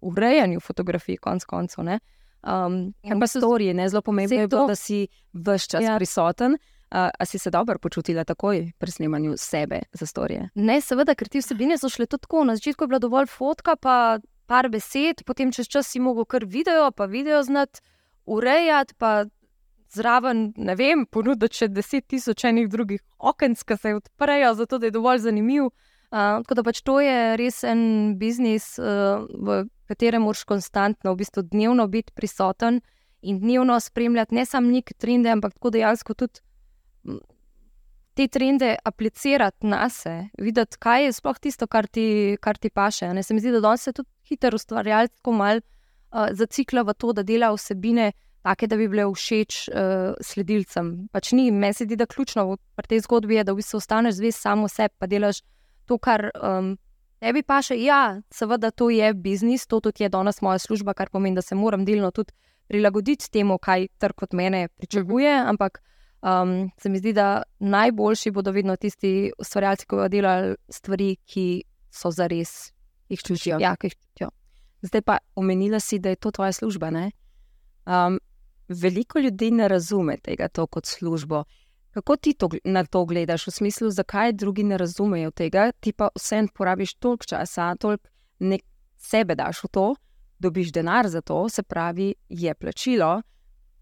urejanju 0.00 0.60
fotografij, 0.60 1.20
konc 1.22 1.44
koncev. 1.44 2.00
Um, 2.42 2.92
pa 3.20 3.26
storije, 3.26 3.74
ne 3.74 3.88
zelo 3.88 4.02
pomembno, 4.02 4.48
to... 4.48 4.66
da 4.66 4.74
si 4.74 5.06
vse 5.32 5.68
čas 5.68 5.84
ja. 5.84 5.96
prisoten. 5.96 6.58
Uh, 6.90 7.06
a 7.18 7.24
si 7.24 7.38
se 7.38 7.50
dobro 7.50 7.78
počutila 7.78 8.24
takoj 8.24 8.72
pri 8.78 8.90
snemanju 8.90 9.36
sebe 9.38 9.78
za 9.92 10.06
storije? 10.06 10.48
Ne, 10.54 10.80
seveda, 10.80 11.14
ker 11.14 11.28
ti 11.30 11.38
vsebine 11.38 11.76
so 11.78 11.88
šle 11.88 12.08
tako. 12.10 12.42
Na 12.44 12.56
začetku 12.58 12.84
je 12.84 12.88
bila 12.88 12.98
dovolj 12.98 13.28
fotka, 13.30 13.76
pa 13.76 14.18
par 14.50 14.66
besed, 14.68 15.22
potem 15.26 15.52
čez 15.54 15.68
čas 15.70 15.86
si 15.86 16.02
mogel 16.02 16.26
kar 16.26 16.42
video, 16.44 16.90
pa 16.90 17.06
video 17.06 17.42
znati 17.46 17.78
urejati, 18.26 18.94
pa 18.98 19.24
zraven, 19.94 20.52
ne 20.56 20.74
vem, 20.74 21.04
ponuditi 21.06 21.62
še 21.62 21.68
deset 21.70 22.08
tisoč 22.10 22.44
enih 22.50 22.66
drugih 22.70 23.02
okenc, 23.18 23.62
ki 23.62 23.76
se 23.78 23.94
odprejo, 23.94 24.54
zato 24.58 24.78
da 24.78 24.90
je 24.90 24.96
dovolj 24.98 25.22
zanimiv. 25.26 25.70
Uh, 26.10 26.42
tako 26.42 26.58
da 26.58 26.64
pač 26.66 26.82
to 26.82 26.98
je 27.02 27.36
res 27.38 27.62
en 27.62 28.16
biznis, 28.18 28.72
uh, 28.82 29.22
v 29.30 29.62
katerem 29.90 30.22
moraš 30.22 30.46
konstantno, 30.46 31.12
v 31.12 31.22
bistvu 31.24 31.44
dnevno 31.50 31.88
biti 31.90 32.14
prisoten 32.14 32.80
in 33.22 33.40
dnevno 33.42 33.80
spremljati 33.80 34.34
ne 34.34 34.46
samo 34.46 34.70
neke 34.70 34.94
trende, 34.94 35.32
ampak 35.34 35.58
tako 35.58 35.74
dejansko 35.74 36.14
tudi 36.14 36.40
te 38.14 38.28
trende 38.28 38.74
aplicirati 38.84 39.66
na 39.66 39.88
sebe, 39.88 40.28
videti, 40.38 40.78
kaj 40.78 41.04
je 41.04 41.12
sploh 41.16 41.38
tisto, 41.38 41.66
kar 41.70 41.86
ti, 41.86 42.36
kar 42.42 42.58
ti 42.58 42.70
paše. 42.70 43.12
Ne? 43.14 43.22
Se 43.22 43.34
mi 43.34 43.40
zdi, 43.40 43.52
da 43.54 43.62
danes 43.64 43.86
se 43.86 43.94
tudi 43.96 44.08
hitro 44.28 44.58
ustvarjalci 44.58 45.14
tako 45.20 45.32
mal 45.38 45.60
uh, 45.60 46.26
zacikla 46.36 46.84
v 46.84 46.94
to, 46.98 47.14
da 47.16 47.24
dela 47.24 47.52
vsebine. 47.54 48.12
Take, 48.40 48.70
da 48.72 48.76
bi 48.80 48.86
bile 48.88 49.04
všeč 49.04 49.56
uh, 49.68 50.14
sledilcem. 50.24 50.86
Pač 51.12 51.34
ni, 51.36 51.50
meni 51.52 51.76
se 51.76 51.84
zdi, 51.84 51.98
da 52.00 52.06
ključno 52.08 52.46
v 52.54 52.84
tej 52.88 53.02
zgodbi 53.04 53.36
je, 53.36 53.42
da 53.44 53.52
v 53.52 53.60
bistvu 53.60 53.76
ostaneš 53.82 54.16
zvest 54.16 54.40
samo 54.40 54.68
sebi, 54.68 54.94
pa 54.96 55.08
delaš 55.10 55.42
to, 55.84 55.98
kar 56.00 56.30
um, 56.32 56.70
Tebi 57.20 57.42
pa 57.44 57.60
še, 57.60 57.76
ja, 57.84 58.20
seveda 58.32 58.70
to 58.72 58.88
je 58.90 59.12
biznis, 59.14 59.66
to 59.68 59.80
tudi 59.84 60.06
je 60.06 60.08
danes 60.08 60.40
moja 60.40 60.58
služba, 60.58 60.94
kar 60.96 61.10
pomeni, 61.12 61.36
da 61.36 61.44
se 61.44 61.54
moram 61.54 61.84
delno 61.84 62.10
tudi 62.16 62.32
prilagoditi 62.70 63.28
temu, 63.30 63.58
kaj 63.58 63.88
trg 64.00 64.22
od 64.22 64.34
mene 64.34 64.68
pričakuje. 64.68 65.34
Mhm. 65.40 65.48
Ampak 65.52 65.82
um, 66.22 66.70
se 66.80 66.88
mi 66.88 66.98
zdi, 66.98 67.12
da 67.12 67.42
najboljši 67.58 68.30
bodo 68.30 68.54
vedno 68.56 68.76
tisti 68.76 69.32
ustvarjalci, 69.38 69.86
ki 69.86 69.96
bodo 69.96 70.08
delali 70.08 70.54
stvari, 70.68 71.16
ki 71.26 71.46
so 71.90 72.10
za 72.14 72.26
res 72.30 72.72
jih 73.10 73.20
čutijo. 73.20 73.58
Ja, 73.60 73.74
jih 73.82 73.96
čutijo. 73.96 74.30
Zdaj 74.82 75.02
pa 75.02 75.18
omenila 75.36 75.80
si, 75.80 75.98
da 75.98 76.08
je 76.08 76.16
to 76.16 76.30
tvoja 76.30 76.52
služba. 76.52 76.88
Um, 77.84 78.20
veliko 78.68 79.18
ljudi 79.18 79.50
ne 79.50 79.68
razume 79.68 80.16
tega 80.16 80.48
kot 80.48 80.86
službo. 80.86 81.44
Kako 81.90 82.16
ti 82.16 82.34
to, 82.34 82.48
na 82.64 82.84
to 82.84 83.04
gledaš, 83.04 83.46
v 83.46 83.50
smislu, 83.50 83.90
zakaj 83.90 84.32
drugi 84.32 84.62
ne 84.64 84.78
razumejo 84.78 85.30
tega, 85.30 85.72
ti 85.72 85.92
pa 85.92 86.08
vseeno 86.14 86.48
porabiš 86.54 86.94
toliko 86.94 87.26
časa, 87.26 87.74
toliko 87.74 88.08
sebe 88.96 89.34
daš 89.34 89.64
v 89.64 89.68
to, 89.68 89.86
dobiš 90.38 90.72
denar 90.72 91.08
za 91.08 91.20
to, 91.20 91.48
se 91.48 91.62
pravi, 91.62 92.14
je 92.28 92.54
plačilo, 92.54 93.22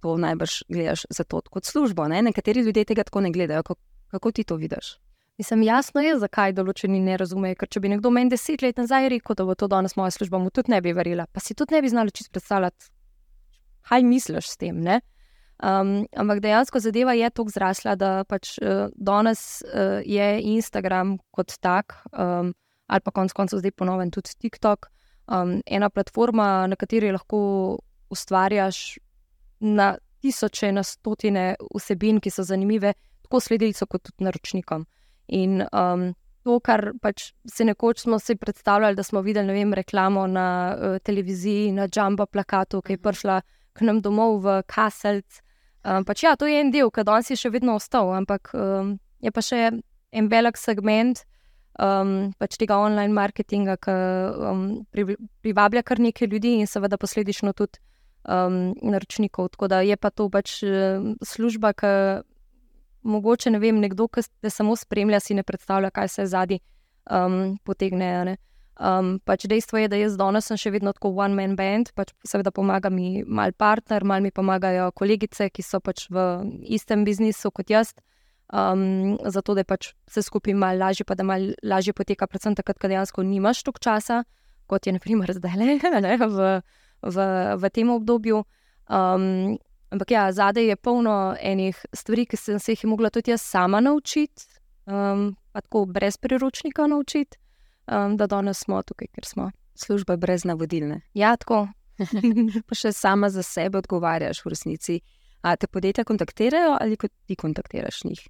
to 0.01 0.17
najbrž 0.17 0.63
gledaš 0.69 1.05
za 1.11 1.25
to 1.25 1.41
kot 1.51 1.65
službo. 1.65 2.09
Ne? 2.09 2.23
Nekateri 2.23 2.61
ljudje 2.61 2.85
tega 2.85 3.05
tako 3.05 3.21
ne 3.21 3.31
gledajo. 3.31 3.63
Kako, 3.63 3.81
kako 4.09 4.33
ti 4.33 4.45
to 4.45 4.57
vidiš? 4.57 4.99
Mislim, 5.39 5.63
jasno 5.63 6.03
je, 6.03 6.17
zakaj 6.19 6.53
določeni 6.53 6.99
ne 7.01 7.17
razumejo. 7.17 7.55
Ker 7.61 7.69
če 7.71 7.81
bi 7.81 7.93
nekdo 7.93 8.11
meni 8.11 8.31
deset 8.31 8.63
let 8.63 8.79
nazaj 8.81 9.09
rekel, 9.13 9.37
da 9.39 9.45
bo 9.47 9.55
to 9.55 9.69
danes 9.71 9.95
moja 9.97 10.11
služba, 10.11 10.39
mu 10.43 10.51
tudi 10.51 10.73
ne 10.75 10.81
bi 10.83 10.95
verjela, 10.97 11.29
pa 11.31 11.41
si 11.41 11.55
tudi 11.55 11.77
ne 11.77 11.83
bi 11.83 11.91
znala 11.93 12.11
čisto 12.11 12.35
predstavljati, 12.35 12.91
kaj 13.89 14.03
misliš 14.03 14.51
s 14.51 14.59
tem. 14.59 14.81
Ne? 14.83 15.01
Um, 15.59 16.07
ampak 16.15 16.39
dejansko 16.39 16.79
zadeva 16.79 17.17
je 17.19 17.31
tako 17.31 17.51
zrasla, 17.51 17.97
da 17.99 18.23
pač 18.31 18.55
uh, 18.63 18.93
danes 18.95 19.63
uh, 19.67 19.99
je 20.07 20.29
Instagram 20.55 21.17
kot 21.35 21.57
tak, 21.61 21.97
um, 22.13 22.53
ali 22.87 23.03
pa 23.03 23.11
konec 23.11 23.35
koncev 23.35 23.59
zdaj 23.59 23.75
ponovim 23.75 24.13
tudi 24.15 24.37
TikTok, 24.39 24.87
um, 25.27 25.59
ena 25.67 25.91
platforma, 25.91 26.69
na 26.71 26.79
kateri 26.79 27.11
lahko 27.13 27.41
ustvarjaš 28.11 28.99
na 29.61 29.97
tisoče, 30.23 30.71
na 30.73 30.83
stotine 30.83 31.57
vsebin, 31.75 32.21
ki 32.23 32.31
so 32.31 32.47
zanimive, 32.47 32.95
tako 33.27 33.41
sledilcem, 33.43 33.91
kot 33.91 34.07
tudi 34.07 34.27
naročnikom. 34.29 34.87
In 35.35 35.65
um, 35.73 36.13
to, 36.47 36.61
kar 36.65 36.93
pač 37.03 37.33
se 37.51 37.67
nekoč 37.67 38.07
smo 38.07 38.19
si 38.23 38.39
predstavljali, 38.39 38.97
da 38.97 39.03
smo 39.03 39.21
videli 39.27 39.59
vem, 39.59 39.75
reklamo 39.75 40.27
na 40.31 40.47
uh, 40.71 40.97
televiziji, 41.03 41.73
na 41.77 41.89
Jumbo 41.91 42.27
plakatu, 42.27 42.83
ki 42.83 42.95
je 42.95 43.01
mhm. 43.03 43.07
prišla 43.09 43.41
k 43.75 43.87
nam 43.87 44.01
domov 44.03 44.41
v 44.47 44.63
Kaselc. 44.67 45.43
Um, 45.85 46.05
pač 46.05 46.25
ja, 46.25 46.35
to 46.37 46.49
je 46.51 46.59
en 46.61 46.73
del, 46.75 46.91
ki 46.91 47.05
danes 47.07 47.31
je 47.31 47.39
še 47.39 47.53
vedno 47.55 47.77
ostal, 47.79 48.11
ampak 48.17 48.51
um, 48.55 48.97
je 49.23 49.31
pa 49.31 49.43
še 49.45 49.61
en 50.11 50.31
velik 50.33 50.59
segment 50.59 51.23
um, 51.79 52.33
pač 52.39 52.59
tega 52.61 52.79
online 52.83 53.15
marketinga, 53.15 53.77
ki 53.83 53.95
um, 54.51 54.65
privablja 55.45 55.85
kar 55.87 56.03
nekaj 56.03 56.31
ljudi 56.33 56.57
in 56.63 56.71
seveda 56.71 56.99
posledično 57.01 57.55
tudi 57.57 57.81
um, 58.25 58.75
naročnikov. 58.83 59.53
Tako 59.55 59.71
da 59.71 59.81
je 59.87 59.97
pa 59.97 60.11
to 60.11 60.29
pač 60.33 60.61
uh, 60.67 61.15
služba, 61.23 61.73
ki 61.79 61.93
mogoče 63.09 63.55
ne 63.55 63.63
vem, 63.63 63.79
nekdo, 63.81 64.09
ki 64.11 64.27
te 64.43 64.51
samo 64.51 64.77
spremlja, 64.77 65.21
si 65.23 65.39
ne 65.39 65.47
predstavlja, 65.47 65.93
kaj 65.95 66.09
se 66.09 66.27
zadnji 66.27 66.61
um, 67.11 67.57
potegne. 67.65 68.37
Um, 68.79 69.17
pač 69.27 69.49
dejstvo 69.51 69.81
je, 69.83 69.89
da 69.91 69.99
jaz 69.99 70.15
danes 70.15 70.47
sem 70.47 70.59
še 70.61 70.71
vedno 70.71 70.93
tako 70.95 71.11
one 71.19 71.35
man 71.35 71.57
band, 71.59 71.91
pač 71.99 72.13
seveda 72.23 72.53
pomaga 72.55 72.93
mi 72.95 73.25
mal 73.27 73.51
partner, 73.51 74.05
mal 74.07 74.23
mi 74.23 74.31
pomagajo 74.31 74.93
kolegice, 74.95 75.49
ki 75.51 75.65
so 75.67 75.81
pač 75.83 76.07
v 76.15 76.29
istem 76.63 77.03
biznisu 77.03 77.51
kot 77.51 77.73
jaz. 77.75 77.91
Um, 78.49 79.19
zato 79.27 79.57
da 79.59 79.61
je 79.61 79.69
pač 79.69 79.89
vse 80.09 80.23
skupaj 80.25 80.55
malo 80.55 80.79
lažje, 80.79 81.05
pa 81.05 81.19
da 81.19 81.27
malo 81.27 81.57
lažje 81.67 81.93
poteka, 81.93 82.31
predvsem 82.31 82.55
takrat, 82.55 82.79
ko 82.79 82.89
dejansko 82.89 83.25
nimaš 83.27 83.65
toliko 83.67 83.83
časa, 83.83 84.23
kot 84.71 84.87
je 84.87 84.95
naprimer 84.95 85.35
zdaj 85.35 85.59
le, 85.59 85.75
ne, 86.07 86.15
v, 86.23 86.47
v, 87.03 87.27
v 87.59 87.73
tem 87.75 87.91
obdobju. 87.91 88.45
Um, 88.87 89.59
ampak 89.91 90.15
ja, 90.15 90.29
zadaj 90.31 90.71
je 90.71 90.79
polno 90.79 91.35
enih 91.35 91.83
stvari, 91.91 92.29
ki 92.31 92.39
sem 92.39 92.63
se 92.63 92.79
jih 92.79 92.87
mogla 92.87 93.11
tudi 93.11 93.35
jaz 93.35 93.43
sama 93.43 93.83
naučiti, 93.83 94.47
um, 94.87 95.35
pa 95.51 95.67
tako 95.67 95.85
brez 95.91 96.17
priročnika 96.17 96.87
naučiti, 96.87 97.43
um, 97.91 98.17
da 98.17 98.27
danes 98.27 98.65
smo 98.65 98.83
tukaj, 98.83 99.09
ker 99.15 99.27
smo. 99.27 99.51
Služba 99.75 100.17
brez 100.17 100.45
navodilne. 100.45 101.01
Ja, 101.15 101.37
tako. 101.37 101.69
pa 102.69 102.79
še 102.79 102.93
sama 102.95 103.31
za 103.31 103.43
sebe 103.43 103.79
odgovarjaš 103.79 104.45
v 104.45 104.53
resnici. 104.55 105.01
A 105.43 105.57
te 105.57 105.67
podjetja 105.67 106.05
kontaktirajo 106.05 106.77
ali 106.81 106.99
kot 106.99 107.13
ti 107.27 107.37
kontaktiraš 107.39 108.05
njih? 108.05 108.27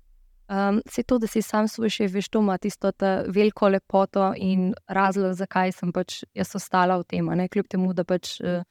Um, 0.49 0.81
se 0.89 1.03
to, 1.03 1.19
da 1.19 1.29
si 1.29 1.43
sam 1.45 1.69
svoj 1.69 1.91
še 1.93 2.07
veš, 2.09 2.31
to 2.33 2.41
ima 2.41 2.57
tisto 2.59 2.93
veliko 3.29 3.69
lepoto 3.69 4.31
in 4.37 4.73
razlog, 4.89 5.35
zakaj 5.37 5.75
sem 5.77 5.93
pač 5.93 6.23
jaz 6.35 6.55
ostala 6.57 6.97
v 6.99 7.05
tem. 7.05 7.27
Ne? 7.37 7.49
Kljub 7.53 7.69
temu, 7.69 7.93
da 7.93 8.05
pač 8.09 8.39
uh, 8.41 8.63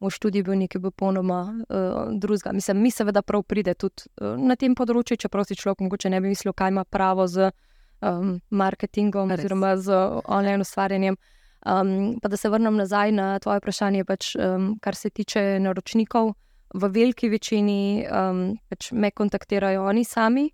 moj 0.00 0.14
študij 0.16 0.46
bil 0.46 0.56
nekaj 0.56 0.80
popolnoma 0.80 1.40
uh, 1.68 2.08
drugega. 2.16 2.54
Mislim, 2.56 2.80
mi 2.80 2.90
seveda 2.90 3.20
prav 3.22 3.44
pride 3.44 3.74
tudi 3.74 4.08
uh, 4.20 4.36
na 4.40 4.56
tem 4.56 4.72
področju, 4.74 5.20
čeprav 5.26 5.44
si 5.44 5.56
človek 5.60 5.84
mogoče 5.84 6.12
ne 6.12 6.22
bi 6.24 6.32
mislil, 6.32 6.56
kaj 6.56 6.72
ima 6.72 6.84
pravo 6.88 7.28
z 7.28 7.50
um, 8.06 8.40
marketingom 8.50 9.30
Res. 9.30 9.40
oziroma 9.40 9.76
z 9.76 9.92
online 10.24 10.60
ustvarjanjem. 10.60 11.16
Um, 11.66 12.18
pa 12.22 12.28
da 12.28 12.36
se 12.36 12.48
vrnem 12.48 12.76
nazaj 12.76 13.12
na 13.12 13.38
tvoje 13.38 13.58
vprašanje, 13.58 14.04
pač, 14.04 14.34
um, 14.36 14.76
kar 14.80 14.94
se 14.94 15.10
tiče 15.10 15.58
naročnikov. 15.60 16.34
V 16.74 16.88
veliki 16.92 17.28
večini 17.28 18.06
um, 18.06 18.58
pač 18.68 18.92
me 18.92 19.10
kontaktirajo 19.10 19.86
oni 19.86 20.04
sami, 20.04 20.50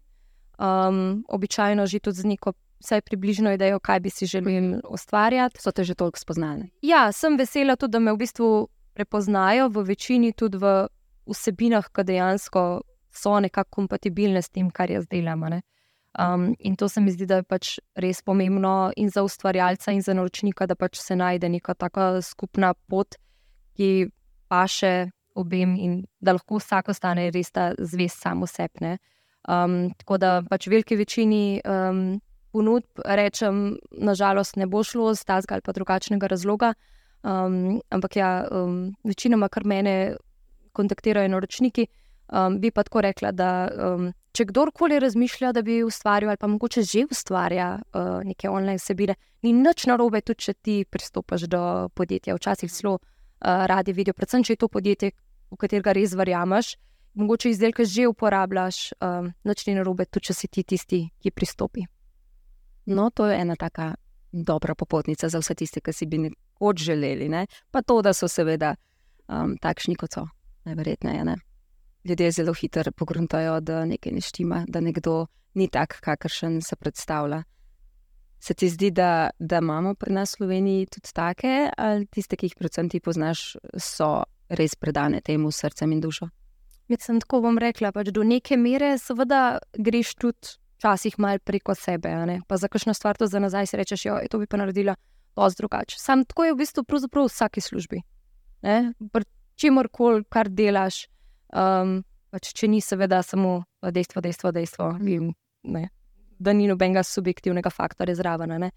um, 0.59 1.25
običajno 1.29 1.87
že 1.87 2.01
tudi 2.01 2.17
z 2.17 2.25
neko 2.25 2.53
vsaj 2.83 3.01
približno 3.01 3.53
idejo, 3.53 3.79
kaj 3.79 4.01
bi 4.01 4.11
si 4.11 4.27
želeli 4.27 4.81
ustvarjati. 4.89 5.61
So 5.63 5.73
te 5.73 5.85
že 5.85 5.95
toliko 5.95 6.19
spoznali? 6.19 6.71
Ja, 6.83 7.13
sem 7.13 7.37
vesela 7.37 7.77
tudi, 7.77 7.93
da 7.93 7.99
me 7.99 8.13
v 8.13 8.17
bistvu 8.17 8.69
prepoznajo 8.95 9.69
v 9.69 9.85
večini 9.87 10.33
tudi 10.33 10.59
v 10.59 10.89
vsebinah, 11.27 11.89
ki 11.93 12.05
dejansko 12.05 12.83
so 13.13 13.41
nekako 13.41 13.71
kompatibilne 13.71 14.43
s 14.43 14.51
tem, 14.51 14.71
kar 14.71 14.91
jaz 14.91 15.07
delam. 15.09 15.45
Um, 16.19 16.55
in 16.59 16.77
to 16.77 16.89
se 16.89 17.01
mi 17.01 17.11
zdi, 17.11 17.27
da 17.27 17.41
je 17.41 17.43
pač 17.49 17.79
res 17.97 18.21
pomembno 18.23 18.93
in 18.97 19.09
za 19.11 19.23
ustvarjalca, 19.25 19.93
in 19.93 20.03
za 20.05 20.13
naročnika, 20.15 20.67
da 20.67 20.77
pač 20.77 21.01
se 21.01 21.17
najde 21.17 21.49
neka 21.49 21.75
taka 21.75 22.21
skupna 22.23 22.75
pot, 22.75 23.17
ki 23.77 24.11
pa 24.49 24.67
še 24.69 25.09
obem 25.35 25.73
in 25.81 26.03
da 26.21 26.35
lahko 26.37 26.61
vsak 26.61 26.93
ostane 26.93 27.31
res 27.33 27.51
ta 27.51 27.73
zvest 27.79 28.21
samo 28.21 28.47
sebi. 28.47 28.99
Um, 29.49 29.95
tako 29.99 30.19
da 30.21 30.43
pač 30.45 30.69
veliki 30.69 30.97
večini 31.01 31.63
um, 31.65 32.21
ponudb 32.53 33.01
rečem, 33.05 33.79
nažalost, 33.91 34.57
ne 34.61 34.69
bo 34.69 34.85
šlo 34.85 35.15
z 35.17 35.25
tazga 35.25 35.57
ali 35.57 35.65
pa 35.65 35.73
drugačnega 35.73 36.29
razloga. 36.29 36.75
Um, 37.23 37.81
ampak 37.91 38.17
ja, 38.17 38.45
um, 38.51 38.93
večinoma, 39.05 39.49
kar 39.49 39.65
mene 39.65 40.17
kontaktirajo 40.77 41.31
naročniki, 41.33 41.87
um, 42.29 42.61
bi 42.61 42.71
pa 42.71 42.85
tako 42.85 43.01
rekla, 43.01 43.33
da 43.33 43.51
um, 43.73 44.13
če 44.33 44.47
kdorkoli 44.49 44.99
razmišlja, 45.03 45.53
da 45.53 45.63
bi 45.63 45.83
ustvarjal 45.85 46.33
ali 46.33 46.41
pa 46.41 46.49
mogoče 46.49 46.83
že 46.83 47.05
ustvarja 47.11 47.79
uh, 47.79 48.21
neke 48.25 48.51
online 48.51 48.79
sebine, 48.79 49.15
ni 49.43 49.53
nič 49.53 49.87
narobe, 49.87 50.21
tudi 50.21 50.49
če 50.49 50.55
ti 50.55 50.77
pristopiš 50.85 51.49
do 51.53 51.89
podjetja. 51.95 52.37
Včasih 52.37 52.73
zelo 52.73 52.95
uh, 52.95 53.67
radi 53.67 53.93
vidijo, 53.93 54.15
predvsem 54.15 54.45
če 54.45 54.57
je 54.57 54.63
to 54.65 54.69
podjetje, 54.69 55.13
v 55.53 55.61
katerega 55.61 55.93
res 55.93 56.17
verjameš 56.17 56.77
mogoče 57.15 57.51
izdelke 57.51 57.85
že 57.85 58.07
uporabljaš, 58.09 58.93
um, 59.01 59.33
noč 59.45 59.67
ni 59.67 59.75
narobe, 59.75 60.05
tudi 60.05 60.31
če 60.31 60.35
si 60.35 60.49
ti 60.49 60.65
tisti, 60.65 61.03
ki 61.21 61.31
pristopi. 61.31 61.85
No, 62.87 63.11
to 63.11 63.27
je 63.27 63.39
ena 63.39 63.57
taka 63.57 63.95
dobra 64.33 64.75
popotnica 64.75 65.29
za 65.29 65.39
vse 65.39 65.55
tiste, 65.55 65.81
ki 65.81 65.93
si 65.93 66.07
bi 66.07 66.19
nekoč 66.19 66.83
želeli. 66.83 67.29
Ne? 67.29 67.47
Pa 67.71 67.83
to, 67.83 68.01
da 68.03 68.13
so 68.13 68.29
seveda 68.29 68.75
um, 69.29 69.57
takšni, 69.61 69.97
kot 69.97 70.17
so, 70.17 70.27
najverjetneje. 70.65 71.25
Ne? 71.25 71.37
Ljudje 72.05 72.31
zelo 72.31 72.55
hitro 72.55 72.93
pogruntajo, 72.93 73.61
da 73.61 73.85
nekaj 73.85 74.13
ne 74.13 74.21
štima, 74.21 74.65
da 74.69 74.81
nekdo 74.81 75.27
ni 75.55 75.69
tak, 75.69 76.01
kakršen 76.01 76.61
se 76.63 76.77
predstavlja. 76.77 77.43
Se 78.41 78.55
ti 78.55 78.69
zdi, 78.69 78.91
da, 78.91 79.31
da 79.39 79.59
imamo 79.59 79.95
pri 79.95 80.13
nas 80.13 80.33
v 80.33 80.37
Sloveniji 80.37 80.87
tudi 80.87 81.13
take, 81.15 81.71
ali 81.77 82.07
tiste, 82.07 82.37
ki 82.37 82.47
jih 82.47 82.57
predvsem 82.59 82.89
ti 82.91 83.01
poznaš, 83.01 83.57
so 83.79 84.25
res 84.49 84.75
predane 84.75 85.21
temu 85.21 85.51
srcem 85.51 85.93
in 85.93 86.01
dušo? 86.01 86.27
Mislim, 86.91 87.21
tako 87.23 87.41
bom 87.47 87.59
rekla, 87.59 87.93
pač 87.93 88.11
do 88.11 88.25
neke 88.27 88.59
mere, 88.59 88.97
seveda, 88.99 89.61
greš 89.79 90.17
tudi 90.19 90.57
včasih 90.83 91.19
malo 91.23 91.39
preko 91.39 91.75
sebe. 91.79 92.11
Pa 92.49 92.57
za 92.57 92.69
kakšno 92.69 92.95
stvar 92.95 93.17
to 93.17 93.27
za 93.27 93.39
nazaj 93.39 93.67
si 93.67 93.77
rečeš, 93.77 94.05
da 94.11 94.27
to 94.29 94.43
bi 94.43 94.51
pa 94.51 94.59
naredila 94.59 94.97
dosti 95.37 95.63
drugače. 95.63 95.97
Sam 95.99 96.25
tako 96.25 96.45
je 96.45 96.53
v 96.53 96.57
bistvu 96.57 96.85
v 96.91 97.29
vsaki 97.29 97.61
službi. 97.61 98.03
Čemor 99.57 99.89
koli, 99.89 100.25
kar 100.29 100.49
delaš, 100.49 101.07
um, 101.53 102.01
pač, 102.33 102.53
če 102.57 102.69
ni 102.73 102.81
seveda 102.81 103.23
samo 103.23 103.63
dejstvo, 103.83 104.23
dejstvo, 104.25 104.53
dejstvo, 104.57 104.89
in, 105.09 105.33
ne, 105.69 105.89
da 106.43 106.55
ni 106.57 106.69
nobenega 106.71 107.05
subjektivnega 107.07 107.71
faktorja 107.71 108.17
zraven. 108.19 108.71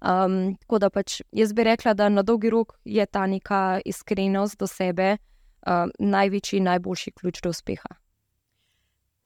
Um, 0.00 0.56
tako 0.62 0.78
da 0.80 0.88
pač 0.92 1.20
jaz 1.36 1.52
bi 1.52 1.66
rekla, 1.68 1.94
da 1.94 2.08
na 2.08 2.24
dolgi 2.24 2.52
rok 2.52 2.78
je 2.88 3.04
ta 3.06 3.26
neka 3.28 3.80
iskrenost 3.84 4.60
do 4.60 4.68
sebe 4.70 5.16
uh, 5.16 5.90
največji 5.98 6.62
najboljši 6.64 7.12
ključ 7.20 7.42
do 7.44 7.52
uspeha. 7.52 7.98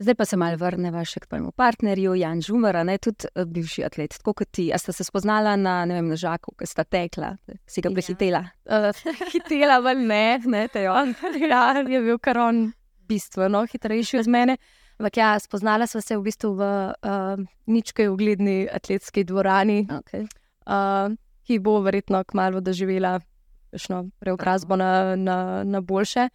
Zdaj 0.03 0.17
pa 0.19 0.25
se 0.27 0.37
malo 0.37 0.59
vrnemo 0.59 1.05
še 1.07 1.21
k 1.23 1.29
tvojemu 1.31 1.53
partnerju, 1.55 2.17
Jan 2.19 2.41
Žumar, 2.43 2.81
ne 2.83 2.97
tudi 2.99 3.29
uh, 3.31 3.45
bivši 3.47 3.85
atlet, 3.87 4.17
tako 4.19 4.35
kot 4.41 4.51
ti. 4.51 4.67
A 4.75 4.81
sta 4.83 4.93
se 4.93 5.07
spoznala 5.07 5.55
na, 5.57 5.77
ne 5.87 6.01
vem, 6.01 6.09
na 6.11 6.19
žaku, 6.19 6.57
ki 6.59 6.67
sta 6.67 6.83
tekla, 6.83 7.37
si 7.71 7.85
ga 7.85 7.93
ja. 7.93 7.95
prehitela? 7.95 8.43
Ja. 8.67 8.91
Uh, 8.91 9.29
hitela, 9.31 9.79
vel 9.85 10.03
ne, 10.09 10.41
ne, 10.51 10.67
te 10.75 10.89
on. 10.91 11.15
ja, 11.53 11.69
je 11.79 12.03
bil 12.03 12.19
kar 12.19 12.43
on 12.43 12.67
bistveno 13.15 13.65
hitrejši 13.71 14.23
od 14.25 14.31
mene. 14.31 14.57
Ampak 14.99 15.19
ja, 15.19 15.35
spoznala 15.43 15.87
sva 15.91 16.01
se 16.05 16.17
v 16.17 16.23
bistvu 16.23 16.55
v 16.55 16.67
uh, 16.95 17.45
ničkaj 17.67 18.09
ugledni 18.13 18.65
atletski 18.71 19.25
dvorani, 19.27 19.87
okay. 19.91 20.27
uh, 20.71 21.15
ki 21.47 21.59
bo 21.59 21.81
verjetno 21.83 22.23
kmalo 22.31 22.63
doživela 22.63 23.19
kakšno 23.75 24.05
preobrazbo 24.23 24.79
na, 24.79 25.17
na, 25.19 25.39
na 25.67 25.81
boljše. 25.83 26.29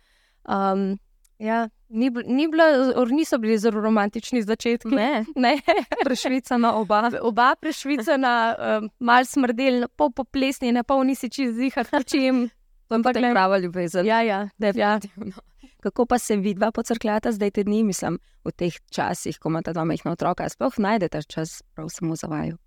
Um, 0.43 0.99
ja, 1.39 1.69
ni, 1.87 2.11
ni 2.27 2.47
bila, 2.51 2.67
niso 3.07 3.39
bili 3.39 3.57
zelo 3.57 3.79
romantični 3.81 4.43
začetki. 4.43 4.91
Ne, 4.91 5.25
ne. 5.45 5.55
prešvicana 6.03 6.75
oba. 6.75 7.05
Oba 7.21 7.53
prešvicana, 7.61 8.33
um, 8.59 8.89
mal 8.99 9.25
smrdel, 9.25 9.87
pol 9.95 10.11
poplesni, 10.11 10.73
ne 10.75 10.83
pol 10.83 11.05
nisi 11.07 11.31
čez 11.31 11.55
zihar, 11.55 11.87
čim. 12.03 12.49
Ampak 12.89 13.21
ne 13.21 13.31
prava 13.31 13.57
ljubezen. 13.57 14.05
Ja, 14.05 14.19
ja, 14.21 14.49
definitivno. 14.57 15.31
Ja. 15.37 15.48
Kako 15.79 16.05
pa 16.05 16.17
se 16.19 16.35
vidva 16.35 16.71
pocrkljata 16.71 17.31
zdaj 17.31 17.51
te 17.51 17.63
dni, 17.63 17.83
mislim, 17.83 18.19
v 18.43 18.51
teh 18.51 18.75
časih, 18.91 19.37
ko 19.39 19.49
imata 19.49 19.73
dva 19.73 19.85
mehna 19.87 20.11
otroka, 20.11 20.49
sploh 20.49 20.75
najdete 20.77 21.21
čas 21.27 21.61
prav 21.75 21.87
samo 21.93 22.15
za 22.15 22.27
vaju? 22.27 22.57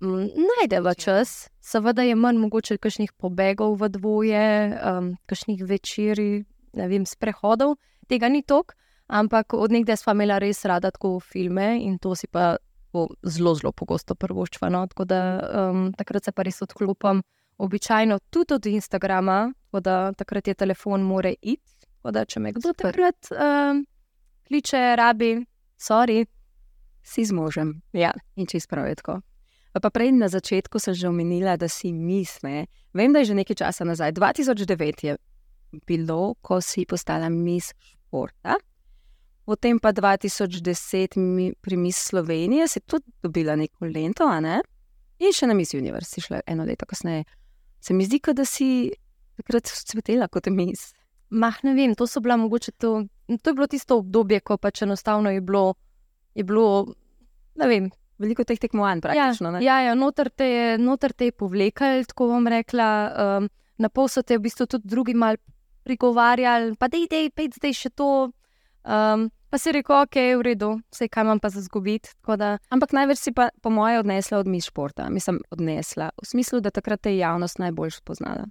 Mm, 0.00 0.28
najdeva 0.50 0.94
čas, 0.94 1.48
seveda 1.60 2.02
je 2.02 2.14
manj 2.14 2.38
mogoče 2.38 2.76
kakšnih 2.78 3.12
pobegov 3.16 3.80
v 3.80 3.88
dvoje, 3.88 4.44
um, 4.76 5.14
kakšnih 5.26 5.64
večerij, 5.66 6.44
ne 6.78 6.88
vem, 6.88 7.06
sprehodov, 7.06 7.78
tega 8.08 8.28
ni 8.28 8.44
tok, 8.46 8.76
ampak 9.08 9.56
od 9.56 9.72
nekdaj 9.72 9.96
smo 9.96 10.14
imeli 10.14 10.38
res 10.38 10.64
rada 10.64 10.92
tako 10.94 11.18
filme 11.20 11.78
in 11.82 11.98
to 11.98 12.14
si 12.14 12.28
pa 12.28 12.56
zelo, 13.24 13.54
zelo 13.54 13.72
pogosto 13.72 14.14
prvoščva. 14.14 14.70
No? 14.70 14.86
Tako 14.86 15.04
da 15.04 15.20
um, 15.64 15.88
takrat 15.96 16.28
se 16.28 16.32
pa 16.32 16.44
res 16.46 16.62
odklopim, 16.62 17.22
običajno 17.58 18.18
tudi 18.30 18.54
od 18.54 18.66
Instagrama, 18.66 19.52
tako 19.66 19.80
da 19.80 19.96
takrat 20.12 20.48
je 20.48 20.54
telefon 20.54 21.02
more 21.02 21.34
iti. 21.40 21.77
Tako 21.98 22.14
da 22.14 22.24
če 22.24 22.40
me 22.40 22.52
kdo 22.54 22.72
takrat 22.78 23.30
um, 23.34 23.82
kliče, 24.48 24.82
rabi, 24.96 25.32
sorry. 25.80 26.24
Si 27.02 27.24
z 27.24 27.32
možem. 27.32 27.80
Ja, 27.96 28.12
in 28.36 28.46
če 28.46 28.60
izpravijo 28.60 29.00
tako. 29.00 29.18
Pa 29.78 29.90
prej 29.94 30.10
na 30.16 30.26
začetku 30.28 30.80
sem 30.82 30.94
že 30.94 31.08
omenila, 31.08 31.56
da 31.56 31.68
si 31.70 31.92
misli. 31.92 32.66
Vem, 32.94 33.12
da 33.12 33.22
je 33.22 33.30
že 33.30 33.38
nekaj 33.38 33.60
časa 33.62 33.86
nazaj. 33.86 34.12
2009 34.16 35.04
je 35.06 35.16
bilo, 35.86 36.34
ko 36.42 36.60
si 36.60 36.86
postala 36.88 37.28
mis 37.28 37.70
športa. 37.78 38.58
Potem 39.48 39.78
pa 39.80 39.92
2010 39.92 41.14
pri 41.60 41.76
mis 41.76 41.96
Slovenije 41.96 42.68
si 42.68 42.80
tudi 42.80 43.08
dobila 43.22 43.56
neko 43.56 43.86
lento, 43.86 44.28
ne? 44.40 44.60
in 45.18 45.34
še 45.34 45.48
na 45.50 45.54
mis 45.56 45.74
Univerzi, 45.74 46.22
šla 46.22 46.42
eno 46.46 46.64
leto 46.68 46.86
kasneje. 46.86 47.24
Se 47.80 47.94
mi 47.94 48.06
zdi, 48.06 48.20
da 48.34 48.44
si 48.46 48.90
takrat 49.38 49.66
cvetela 49.66 50.28
kot 50.28 50.50
mis. 50.50 50.92
Mah, 51.30 51.58
ne 51.62 51.74
vem, 51.76 51.94
to 51.94 52.06
so 52.06 52.20
bila 52.24 52.36
mogoče 52.40 52.72
to. 52.72 53.04
To 53.28 53.50
je 53.50 53.54
bilo 53.54 53.66
tisto 53.68 53.98
obdobje, 54.00 54.40
ko 54.40 54.56
pač 54.56 54.82
enostavno 54.82 55.30
je 55.30 55.40
bilo, 55.44 55.74
je 56.34 56.44
bilo 56.44 56.86
ne 57.58 57.68
vem. 57.68 57.90
Veliko 58.18 58.42
teh 58.42 58.58
tekmovanj, 58.58 59.02
praktično. 59.04 59.52
Ja, 59.60 59.78
ja, 59.78 59.90
ja 59.90 59.94
noter 59.94 60.30
te 60.30 60.46
je, 60.48 60.78
noter 60.82 61.12
te 61.14 61.28
je 61.28 61.36
povlekal, 61.38 62.02
tako 62.08 62.32
bom 62.32 62.48
rekla. 62.50 62.88
Um, 63.14 63.48
na 63.78 63.90
pol 63.94 64.08
so 64.10 64.24
te 64.26 64.38
v 64.38 64.48
bistvu 64.48 64.66
tudi 64.66 64.90
drugi 64.90 65.14
mal 65.14 65.38
prigovarjali, 65.86 66.74
pa 66.80 66.88
da 66.90 66.98
idej, 66.98 67.30
pej 67.30 67.52
zdaj 67.60 67.76
še 67.78 67.92
to. 67.94 68.08
Um, 68.82 69.28
pa 69.52 69.60
si 69.60 69.70
rekel, 69.72 70.02
ok, 70.02 70.18
v 70.40 70.44
redu, 70.50 70.72
vse 70.90 71.06
kaj 71.12 71.28
imam 71.28 71.38
pa 71.38 71.52
za 71.54 71.62
zgubiti. 71.62 72.10
Da... 72.26 72.56
Ampak 72.74 72.92
največ 72.96 73.22
si 73.22 73.32
pa, 73.36 73.52
po 73.62 73.70
mojem, 73.70 74.02
odnesla 74.02 74.42
od 74.42 74.50
mi 74.50 74.58
športa. 74.64 75.06
Mislim, 75.14 75.38
odnesla 75.54 76.10
v 76.18 76.26
smislu, 76.26 76.60
da 76.64 76.74
takrat 76.74 77.06
te 77.06 77.14
je 77.14 77.22
javnost 77.22 77.62
najbolj 77.62 77.94
spoznala. 78.00 78.48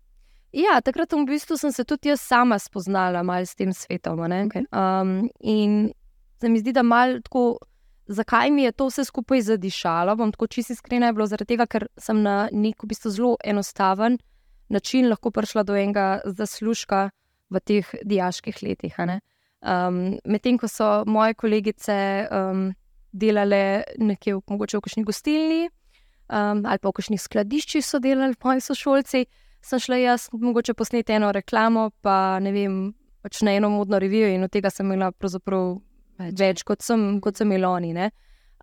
Ja, 0.57 0.79
takrat 0.81 1.13
v 1.13 1.21
bistvu 1.29 1.53
sem 1.59 1.71
se 1.71 1.83
tudi 1.85 2.09
jaz 2.09 2.21
sama 2.25 2.57
spoznala 2.57 3.21
s 3.45 3.53
tem 3.53 3.73
svetom. 3.73 4.17
Okay. 4.17 4.65
Um, 4.73 5.29
in 5.39 5.93
se 6.41 6.49
mi 6.49 6.59
zdi, 6.59 6.73
da 6.73 6.81
malo 6.83 7.19
tako, 7.21 7.59
zakaj 8.07 8.49
mi 8.51 8.63
je 8.63 8.71
to 8.71 8.87
vse 8.87 9.05
skupaj 9.05 9.41
zadišalo. 9.41 10.15
Bom 10.15 10.31
tako 10.31 10.47
čisto 10.47 10.73
iskrena, 10.73 11.07
je 11.07 11.13
bilo 11.13 11.27
zaradi 11.27 11.53
tega, 11.53 11.67
ker 11.67 11.87
sem 11.97 12.23
na 12.23 12.49
nek 12.51 12.81
v 12.83 12.89
bistvu 12.89 13.11
zelo 13.11 13.37
enostaven 13.45 14.17
način 14.69 15.09
lahko 15.09 15.31
prišla 15.31 15.63
do 15.63 15.77
enega 15.77 16.21
zaslužka 16.25 17.11
v 17.49 17.59
teh 17.61 17.93
diaških 18.03 18.63
letih. 18.63 18.97
Um, 19.61 20.17
Medtem 20.25 20.57
ko 20.57 20.67
so 20.67 21.03
moje 21.05 21.37
kolegice 21.37 22.27
um, 22.33 22.73
delale 23.13 23.83
nekje 23.97 24.35
v, 24.35 24.41
v 24.41 24.81
kakšni 24.81 25.05
gostilni 25.05 25.67
um, 26.33 26.65
ali 26.65 26.79
pa 26.81 26.89
v 26.89 26.97
kakšnih 26.97 27.21
skladiščih, 27.21 27.85
so 27.85 27.99
delali 27.99 28.35
moji 28.43 28.61
sošolci 28.61 29.27
sem 29.61 29.79
šla 29.79 29.97
jaz, 30.01 30.27
mogoče 30.31 30.73
posneti 30.73 31.15
eno 31.17 31.31
reklamo, 31.31 31.89
pa 32.01 32.39
ne 32.43 32.51
vem, 32.55 32.77
pač 33.21 33.41
na 33.41 33.57
eno 33.57 33.69
modno 33.73 33.99
revijo 33.99 34.29
in 34.31 34.43
od 34.43 34.51
tega 34.53 34.71
sem 34.73 34.87
imela 34.87 35.11
pravzaprav 35.11 35.77
več, 36.19 36.39
več 36.39 36.63
kot, 36.67 36.85
sem, 36.85 37.19
kot 37.23 37.37
sem 37.39 37.51
imela 37.51 37.73
oni. 37.77 37.93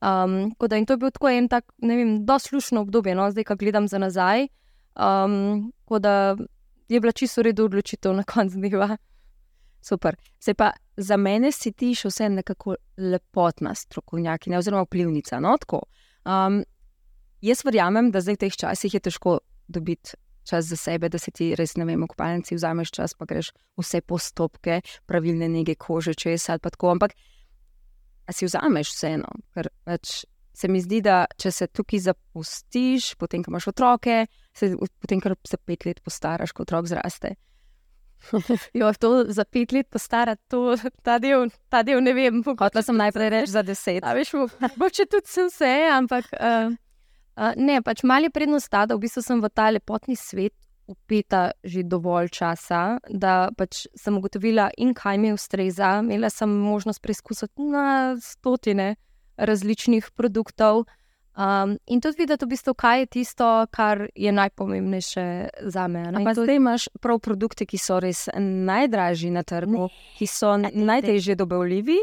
Um, 0.05 0.53
da, 0.61 0.77
in 0.77 0.87
to 0.87 0.97
je 0.97 1.03
bil 1.05 1.13
tako 1.15 1.31
en 1.33 1.49
tak, 1.49 1.67
ne 1.83 1.97
vem, 1.97 2.15
doslušno 2.27 2.85
obdobje, 2.85 3.15
no, 3.17 3.31
zdaj, 3.33 3.49
ko 3.49 3.59
gledam 3.61 3.89
za 3.89 4.01
nazaj. 4.03 4.49
Um, 4.95 5.73
da 5.91 6.37
je 6.89 7.01
bila 7.01 7.13
čisto 7.13 7.43
redo 7.43 7.65
odločitev 7.65 8.15
na 8.15 8.25
koncu 8.25 8.61
dneva. 8.61 8.97
Super. 9.85 10.17
Se 10.41 10.55
pa 10.55 10.71
za 10.97 11.17
mene 11.17 11.51
si 11.53 11.73
ti 11.73 11.93
še 11.97 12.09
vse 12.09 12.29
nekako 12.33 12.77
lepotna 12.97 13.75
strokovnjakinja 13.77 14.59
oziroma 14.59 14.87
vplivnica. 14.87 15.41
No, 15.45 15.57
um, 16.25 16.63
jaz 17.45 17.65
verjamem, 17.65 18.09
da 18.11 18.23
zdaj 18.25 18.39
v 18.39 18.43
teh 18.47 18.57
časih 18.65 18.95
je 18.95 19.01
težko 19.05 19.41
dobiti 19.69 20.17
čas 20.45 20.69
za 20.71 20.77
sebe, 20.77 21.09
da 21.09 21.19
si 21.19 21.33
ti 21.35 21.53
res, 21.59 21.77
ne 21.81 21.87
vem, 21.89 22.03
v 22.05 22.11
kopalnici 22.13 22.57
vzameš 22.59 22.93
čas, 22.95 23.17
pa 23.19 23.27
greš 23.29 23.53
vse 23.81 24.01
postopke, 24.05 24.81
pravilne 25.09 25.49
nege 25.49 25.77
kože, 25.81 26.15
če 26.15 26.37
je 26.37 26.43
sad 26.43 26.63
pa 26.65 26.73
tako. 26.75 26.95
Ampak 26.95 27.17
si 28.33 28.49
vzameš 28.49 28.93
vseeno, 28.95 29.33
ker 29.57 29.71
pač 29.85 30.23
se 30.55 30.71
mi 30.71 30.81
zdi, 30.81 31.01
da 31.03 31.25
če 31.41 31.51
se 31.51 31.67
tukaj 31.75 32.05
zapustiš, 32.07 33.15
potem, 33.19 33.43
ko 33.43 33.51
imaš 33.51 33.73
otroke, 33.73 34.21
se, 34.55 34.71
potem, 35.03 35.21
ko 35.21 35.35
se 35.49 35.59
pet 35.59 35.89
let 35.89 36.01
postaraš, 36.05 36.55
kot 36.55 36.69
otrok 36.69 36.93
zraste. 36.93 37.35
jo, 38.79 38.93
to 39.01 39.25
za 39.29 39.45
pet 39.45 39.73
let 39.73 39.91
postarati, 39.91 40.43
to, 40.49 40.77
ta, 41.03 41.19
del, 41.19 41.51
ta 41.69 41.83
del 41.83 42.01
ne 42.05 42.15
vem. 42.17 42.41
Hotela 42.47 42.83
sem 42.87 42.97
najprej 42.97 43.33
reči 43.35 43.53
za 43.53 43.65
deset. 43.67 44.05
A 44.07 44.15
veš, 44.17 44.33
mogoče 44.63 45.09
tudi 45.11 45.29
sem 45.29 45.51
vse, 45.51 45.75
ampak. 45.93 46.31
Uh, 46.39 46.73
Uh, 47.35 47.53
ne, 47.57 47.81
pač 47.83 48.05
mali 48.07 48.31
prednost 48.31 48.71
ta, 48.71 48.85
da 48.87 48.95
v 48.95 49.07
bistvu 49.07 49.23
sem 49.23 49.41
v 49.43 49.51
ta 49.51 49.71
lepotni 49.75 50.15
svet 50.17 50.55
upeta 50.87 51.51
že 51.65 51.83
dovolj 51.83 52.29
časa, 52.29 52.99
da 53.09 53.49
pač 53.57 53.87
sem 53.97 54.17
ugotovila, 54.19 54.69
in 54.77 54.93
kaj 54.95 55.19
mi 55.19 55.33
ustreza. 55.33 55.99
Imela 56.05 56.31
sem 56.31 56.51
možnost 56.51 57.03
preizkusiti 57.03 57.63
na 57.73 58.17
stotine 58.21 58.95
različnih 59.37 60.13
produktov. 60.15 60.85
Um, 61.35 61.79
in 61.91 61.99
tudi 61.99 62.23
videti, 62.23 62.47
v 62.47 62.53
bistvu, 62.55 62.77
kaj 62.79 63.01
je 63.01 63.07
tisto, 63.07 63.47
kar 63.75 64.07
je 64.15 64.31
najpomembnejše 64.33 65.25
za 65.67 65.89
me. 65.89 66.05
Ampak 66.13 66.39
zdaj 66.39 66.57
imaš 66.61 66.87
prav 67.03 67.19
produkte, 67.19 67.67
ki 67.67 67.79
so 67.79 67.99
res 67.99 68.29
najdražji 68.39 69.33
na 69.35 69.43
trgu, 69.43 69.89
ne, 69.89 70.05
ki 70.19 70.29
so 70.31 70.55
najtežje 70.61 71.35
dobavljivi. 71.35 71.99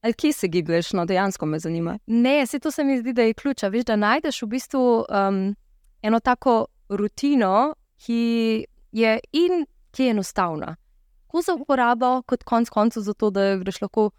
Ali 0.00 0.14
kje 0.14 0.32
se 0.32 0.48
giblješ, 0.48 0.92
no 0.92 1.04
dejansko 1.04 1.46
me 1.46 1.58
zanima? 1.58 1.98
Ne, 2.06 2.46
se 2.46 2.58
to 2.58 2.70
se 2.70 2.84
mi 2.84 2.98
zdi, 2.98 3.12
da 3.12 3.22
je 3.22 3.34
ključ. 3.34 3.62
Veš, 3.62 3.84
da 3.84 3.96
najdeš 3.96 4.42
v 4.42 4.46
bistvu 4.46 4.82
um, 5.08 5.56
eno 6.02 6.20
tako 6.20 6.66
rutino, 6.88 7.74
ki 7.98 8.66
je 8.92 9.18
in 9.32 9.66
ki 9.90 10.04
je 10.04 10.10
enostavna. 10.10 10.76
Ko 11.26 11.42
za 11.42 11.54
uporabo, 11.54 12.22
kot 12.22 12.44
konc 12.44 12.70
koncev, 12.70 13.02
zato 13.02 13.30
da 13.30 13.56
greš 13.56 13.80
lahko 13.82 14.10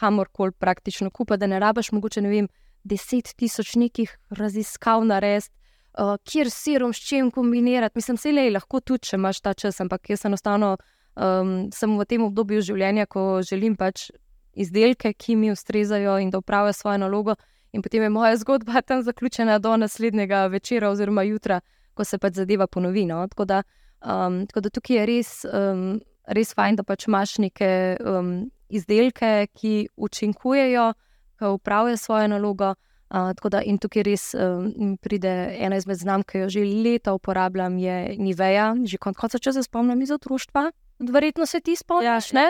kamorkoli 0.00 0.52
praktično 0.52 1.10
kupa, 1.10 1.36
da 1.36 1.46
ne 1.46 1.60
rabiš 1.60 1.92
mogoče 1.92 2.22
ne 2.22 2.28
vem, 2.28 2.48
deset 2.84 3.34
tisoč 3.36 3.74
nekih 3.76 4.18
raziskav 4.30 5.04
narediti. 5.04 5.52
Uh, 5.96 6.18
kjer 6.28 6.50
sirom 6.52 6.92
s 6.92 7.00
čim 7.00 7.30
kombinirati, 7.30 7.96
mislim, 7.96 8.16
se 8.16 8.32
le 8.32 8.50
lahko 8.50 8.80
tudi, 8.80 9.08
če 9.08 9.16
imaš 9.16 9.40
ta 9.40 9.54
čas, 9.54 9.80
ampak 9.80 10.10
jaz 10.10 10.26
enostavno 10.28 10.74
um, 11.16 11.70
sem 11.72 11.94
v 11.96 12.04
tem 12.04 12.24
obdobju 12.24 12.60
življenja, 12.60 13.06
ko 13.08 13.40
želim 13.40 13.78
pač 13.80 14.10
izdelke, 14.56 15.12
ki 15.12 15.36
mi 15.36 15.52
ustrezajo 15.52 16.18
in 16.18 16.30
da 16.30 16.38
upravijo 16.38 16.72
svojo 16.72 16.98
nalogo. 16.98 17.36
In 17.72 17.82
potem 17.82 18.02
je 18.02 18.10
moja 18.10 18.36
zgodba 18.36 18.80
tam 18.88 19.02
zaključena 19.02 19.58
do 19.58 19.76
naslednjega 19.76 20.46
večera 20.46 20.90
oziroma 20.90 21.22
jutra, 21.22 21.60
ko 21.94 22.04
se 22.04 22.18
pač 22.18 22.34
zadeva 22.40 22.66
ponovi. 22.66 23.04
No? 23.06 23.26
Tako, 23.28 23.44
da, 23.44 23.62
um, 24.00 24.46
tako 24.46 24.60
da 24.60 24.70
tukaj 24.70 24.96
je 24.96 25.06
res, 25.06 25.32
um, 25.44 26.00
res 26.26 26.54
fajn, 26.54 26.80
da 26.80 26.82
pač 26.82 27.06
imaš 27.08 27.38
neke 27.38 27.70
um, 28.00 28.50
izdelke, 28.68 29.46
ki 29.54 29.88
učinkujejo, 29.96 30.90
ki 31.38 31.54
upravijo 31.54 31.96
svojo 31.96 32.28
nalogo. 32.28 32.74
Uh, 33.06 33.30
da, 33.50 33.60
in 33.62 33.78
tukaj 33.78 34.02
res 34.02 34.32
um, 34.34 34.96
pride 34.98 35.30
ena 35.62 35.76
izmed 35.78 36.00
znamk, 36.00 36.32
ki 36.32 36.40
jo 36.40 36.48
že 36.50 36.64
leta 36.64 37.14
uporabljam, 37.14 37.78
je 37.78 38.16
Niveja, 38.18 38.72
že 38.82 38.98
kot 38.98 39.30
se 39.30 39.38
če 39.38 39.52
se 39.52 39.62
spomnim 39.62 40.02
iz 40.02 40.10
otroštva. 40.10 40.70
Verjetno 40.98 41.46
se 41.46 41.60
ti 41.60 41.76
spomniš, 41.76 42.32
ja, 42.32 42.40
ne? 42.40 42.46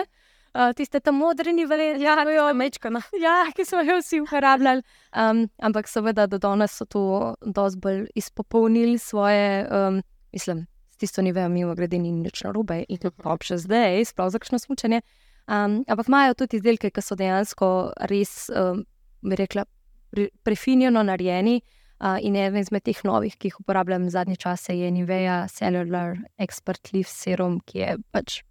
Uh, 0.57 0.73
tiste 0.75 0.99
tam 0.99 1.19
modreni 1.21 1.65
velje, 1.65 1.99
ja, 2.01 2.15
jo, 2.31 2.47
mečkana. 2.53 3.01
Ja, 3.25 3.35
ki 3.55 3.65
smo 3.65 3.83
jih 3.85 3.99
vsi 4.01 4.21
uporabljali. 4.23 4.83
Um, 5.13 5.45
ampak 5.61 5.89
seveda, 5.89 6.27
da 6.27 6.39
danes 6.41 6.77
so 6.77 6.85
to 6.85 7.03
dosti 7.45 7.81
bolj 7.83 8.01
izpopolnili 8.15 8.97
svoje, 8.97 9.67
um, 9.69 10.01
mislim, 10.33 10.65
s 10.89 10.97
tisto 10.97 11.21
ni 11.21 11.31
vejo, 11.31 11.49
mimo 11.49 11.75
grede 11.75 11.99
ni 11.99 12.11
nič 12.11 12.43
narobe 12.43 12.83
in 12.89 12.97
to 12.97 13.11
še 13.43 13.61
zdaj, 13.61 14.05
sploh 14.11 14.31
za 14.33 14.41
kakšno 14.41 14.59
smučanje. 14.59 15.01
Um, 15.47 15.83
ampak 15.87 16.09
imajo 16.09 16.33
tudi 16.33 16.57
izdelke, 16.57 16.91
ki 16.91 17.01
so 17.01 17.15
dejansko 17.15 17.93
res, 18.11 18.49
um, 18.51 18.83
bi 19.23 19.37
rekla, 19.39 19.63
pre, 20.11 20.29
prefinjeno 20.43 21.03
narejeni. 21.03 21.61
Uh, 21.97 22.19
in 22.21 22.35
eden 22.37 22.59
izmed 22.61 22.83
teh 22.85 22.99
novih, 23.01 23.33
ki 23.41 23.49
jih 23.49 23.55
uporabljam 23.63 24.03
zadnje 24.13 24.35
čase, 24.37 24.75
je 24.77 24.91
Nivea 24.93 25.47
Cellular 25.49 26.13
Expert 26.37 26.91
Leaf 26.93 27.09
Serum, 27.09 27.57
ki 27.65 27.79
je 27.79 27.95
pač 28.13 28.43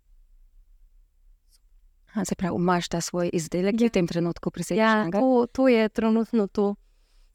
Se 2.25 2.35
pravi, 2.35 2.57
imaš 2.57 2.89
ta 2.89 3.01
svoj 3.01 3.31
izdelek, 3.33 3.77
ki 3.77 3.85
je 3.85 3.89
v 3.89 3.97
tem 3.99 4.07
trenutku 4.09 4.51
prisežen. 4.51 4.81
Ja, 4.81 5.11
to, 5.13 5.47
to 5.53 5.69
je 5.69 5.89
trenutno 5.89 6.47
to. 6.47 6.75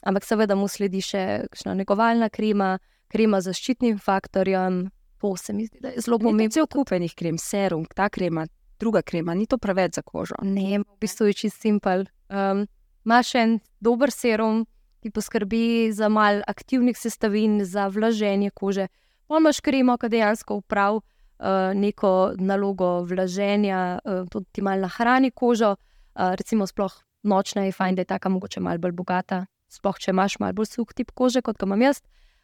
Ampak 0.01 0.25
seveda 0.25 0.57
mu 0.57 0.65
sledi 0.65 1.03
še 1.05 1.45
kakšna 1.51 1.75
negovalna 1.77 2.31
krema, 2.33 2.79
krema 3.11 3.41
z 3.41 3.51
zaščitnim 3.51 3.99
faktorjem. 4.01 4.87
To 5.21 5.35
se 5.37 5.53
mi 5.53 5.67
zdi, 5.69 5.77
da 5.83 5.93
je 5.93 6.01
zelo 6.01 6.17
pomembno. 6.17 6.49
Cel 6.49 6.65
kupenih 6.65 7.13
krem, 7.13 7.37
serum, 7.37 7.85
ta 7.85 8.09
krema, 8.09 8.47
druga 8.81 9.03
krema, 9.05 9.35
ni 9.37 9.45
to 9.45 9.61
preveč 9.61 9.99
za 9.99 10.01
kožo. 10.01 10.39
Ne, 10.41 10.81
v 10.81 10.97
bistvu 11.01 11.29
je 11.29 11.37
čisto 11.43 11.61
simpel. 11.61 12.07
Um, 12.33 12.65
Máš 13.03 13.33
en 13.35 13.59
dober 13.81 14.11
serum, 14.13 14.65
ki 15.01 15.09
poskrbi 15.09 15.89
za 15.93 16.09
mal 16.09 16.43
aktivnih 16.47 16.97
sestavin, 16.97 17.63
za 17.65 17.87
vlaženje 17.89 18.51
kože. 18.53 18.87
Pa 19.27 19.39
imaš 19.41 19.61
kremo, 19.65 19.97
ki 19.97 20.09
dejansko 20.13 20.59
upravlja. 20.61 21.01
Eh, 21.41 21.73
neko 21.73 22.33
nalogo 22.37 23.01
vlaženja, 23.01 23.99
tudi 24.29 24.45
ti 24.51 24.61
malo 24.61 24.81
nahrani 24.81 25.31
kožo, 25.31 25.71
uh, 25.73 26.35
recimo, 26.37 26.67
sploh 26.67 26.93
nočna 27.23 27.63
je 27.65 27.71
fajn, 27.71 27.95
da 27.95 28.01
je 28.01 28.05
ta 28.05 28.29
mogoče 28.29 28.59
malo 28.59 28.77
bolj 28.77 28.91
bogata, 28.91 29.45
sploh 29.67 29.97
če 29.97 30.11
imaš 30.11 30.37
malo 30.39 30.53
bolj 30.53 30.69
suh 30.69 30.93
tip 30.93 31.09
kože, 31.17 31.41
kot 31.41 31.57
ga 31.57 31.65
imam 31.65 31.81
jaz. 31.81 32.03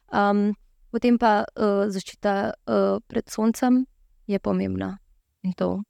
Um, 0.09 0.55
potem 0.89 1.19
pa 1.21 1.43
uh, 1.45 1.83
zaščita 1.93 2.33
uh, 2.49 2.97
pred 3.05 3.29
soncem 3.29 3.83
je 4.25 4.39
pomembna 4.39 4.97
in 5.45 5.53
to 5.53 5.83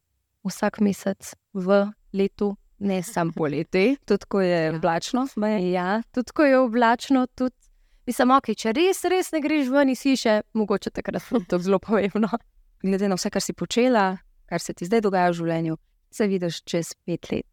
vsak 0.44 0.82
mesec 0.84 1.32
v 1.54 1.86
letu. 2.12 2.58
Ne 2.78 3.00
samo 3.02 3.32
poleti, 3.32 3.96
tudi 4.08 4.28
ko 4.28 4.44
je 4.44 4.74
oblačno. 4.74 5.24
Ja, 5.64 6.02
tudi 6.12 6.36
ko 6.36 6.44
je 6.44 6.60
oblačno, 6.60 7.24
tudi 7.32 7.56
mislim, 8.04 8.36
okay, 8.36 8.52
če 8.52 8.76
res, 8.76 9.00
res 9.08 9.32
ne 9.32 9.40
greš 9.40 9.72
ven 9.72 9.96
iz 9.96 10.04
hiše, 10.04 10.42
mogoče 10.52 10.92
takrat 10.92 11.24
je 11.32 11.44
to 11.48 11.58
zelo 11.64 11.80
pomembno 11.80 12.36
glede 12.82 13.08
na 13.08 13.18
vse, 13.18 13.30
kar 13.30 13.42
si 13.42 13.52
počela, 13.52 14.18
kar 14.48 14.60
se 14.60 14.74
ti 14.74 14.86
zdaj 14.86 15.04
dogaja 15.04 15.30
v 15.30 15.38
življenju, 15.40 15.78
se 16.10 16.26
vidiš 16.26 16.62
čez 16.64 16.94
pet 17.06 17.30
let. 17.32 17.46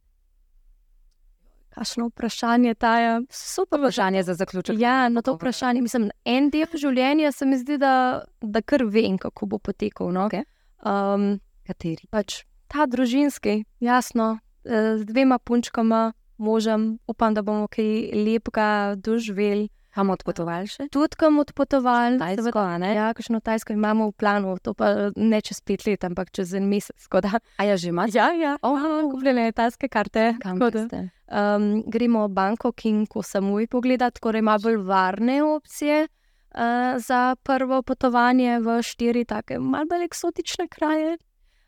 Kakšno 1.75 2.07
vprašanje 2.07 2.73
ta 2.79 2.93
je? 2.99 3.15
Super 3.35 3.81
vprašanje 3.81 4.23
za 4.23 4.33
zaključek. 4.33 4.77
Ja, 4.79 5.09
na 5.09 5.21
to 5.21 5.33
vprašanje. 5.35 5.81
Mislim, 5.83 6.07
en 6.23 6.47
del 6.49 6.71
življenja 6.71 7.33
se 7.35 7.45
mi 7.45 7.57
zdi, 7.59 7.75
da, 7.77 8.23
da 8.39 8.61
kar 8.61 8.85
vem, 8.88 9.17
kako 9.19 9.49
bo 9.51 9.59
potekal. 9.59 10.13
No? 10.15 10.29
Okay. 10.29 10.45
Um, 10.79 11.41
Kateri? 11.67 12.07
Pač 12.15 12.45
ta 12.71 12.85
družinski, 12.88 13.65
jasno, 13.83 14.38
eh, 14.63 14.95
z 15.01 15.05
dvema 15.05 15.39
punčkama, 15.39 16.13
možem, 16.38 16.97
upam, 17.07 17.33
da 17.33 17.41
bomo 17.41 17.67
kaj 17.67 18.11
lepega 18.23 18.95
doživeli. 18.95 19.67
Kam 19.95 20.12
odpotovali 20.12 20.67
še? 20.67 20.89
Tudi 20.91 21.15
kam 21.15 21.39
odpotovali, 21.39 22.19
Tajsko, 22.19 22.60
a 22.60 22.75
ne? 22.81 22.89
Ja, 22.97 23.08
kakšno 23.15 23.39
tajsko 23.39 23.71
imamo 23.71 24.10
v 24.12 24.15
planu, 24.19 24.58
to 24.60 24.73
pa 24.75 25.10
ne 25.15 25.39
čez 25.39 25.62
pet 25.63 25.86
let, 25.88 26.03
ampak 26.03 26.34
čez 26.36 26.51
en 26.60 26.67
mesec. 26.67 26.99
tako 27.08 27.23
Da, 27.23 27.39
A 27.55 27.63
ja, 27.63 27.77
že 27.79 27.89
imaš? 27.95 28.12
ja, 28.12 28.27
ja, 28.36 28.58
Oh, 28.62 28.75
kupljene 29.12 29.51
tajske 29.55 29.88
karte. 29.88 30.36
kam 30.43 30.60
tako 30.60 30.69
da, 30.75 30.84
ste? 30.89 30.99
Um, 31.31 31.79
gremo 31.88 32.27
v 32.27 32.34
Bangkok 32.36 32.86
in 32.86 33.05
ko 33.08 33.23
Samui 33.23 33.67
pogledati, 33.71 34.19
torej 34.19 34.43
ima 34.43 34.60
bolj 34.60 34.84
varne 34.84 35.39
opcije 35.43 36.08
uh, 36.12 36.99
za 36.99 37.36
prvo 37.39 37.81
potovanje 37.81 38.60
v 38.60 38.81
štiri 38.84 39.23
take 39.25 39.60
malce 39.63 40.03
eksotične 40.03 40.67
kraje. 40.67 41.15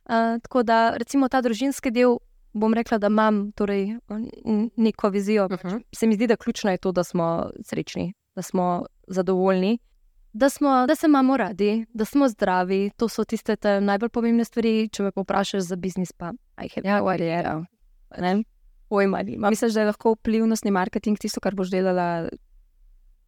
Uh, 0.08 0.36
tako 0.44 0.64
da, 0.64 0.94
recimo, 1.00 1.28
ta 1.32 1.40
družinski 1.42 1.92
del, 1.92 2.20
bom 2.58 2.74
rekla, 2.74 2.98
da 2.98 3.08
imam 3.08 3.52
torej, 3.52 3.98
neko 4.76 5.10
vizijo. 5.10 5.46
Uh 5.46 5.52
-huh. 5.52 5.82
Se 5.96 6.08
mi 6.08 6.16
zdi, 6.16 6.28
da 6.28 6.36
ključno 6.36 6.72
je 6.72 6.78
to, 6.78 6.92
da 6.92 7.04
smo 7.04 7.50
srečni, 7.64 8.14
da 8.36 8.42
smo 8.42 8.86
zadovoljni. 9.08 9.80
Da, 10.34 10.50
smo, 10.50 10.86
da 10.88 10.96
se 10.96 11.08
imamo 11.08 11.38
radi, 11.38 11.86
da 11.94 12.06
smo 12.06 12.30
zdravi, 12.30 12.92
to 12.98 13.10
so 13.10 13.24
tiste 13.24 13.56
te 13.56 13.82
najbolj 13.82 14.10
pomembne 14.10 14.46
stvari. 14.46 14.90
Če 14.90 15.04
me 15.04 15.12
povprašaš 15.12 15.62
za 15.62 15.76
biznis, 15.76 16.12
pa 16.12 16.34
aj 16.56 16.68
je 16.76 16.82
Ja, 16.86 17.06
kariera. 17.06 17.66
Ne? 18.18 18.44
pojma 18.90 19.22
nimam. 19.22 19.50
Misliš, 19.50 19.74
da 19.74 19.80
je 19.80 19.86
lahko 19.92 20.14
vplivnostni 20.14 20.72
marketing 20.72 21.20
tisto, 21.20 21.42
kar 21.44 21.56
boš 21.56 21.72
delala 21.72 22.30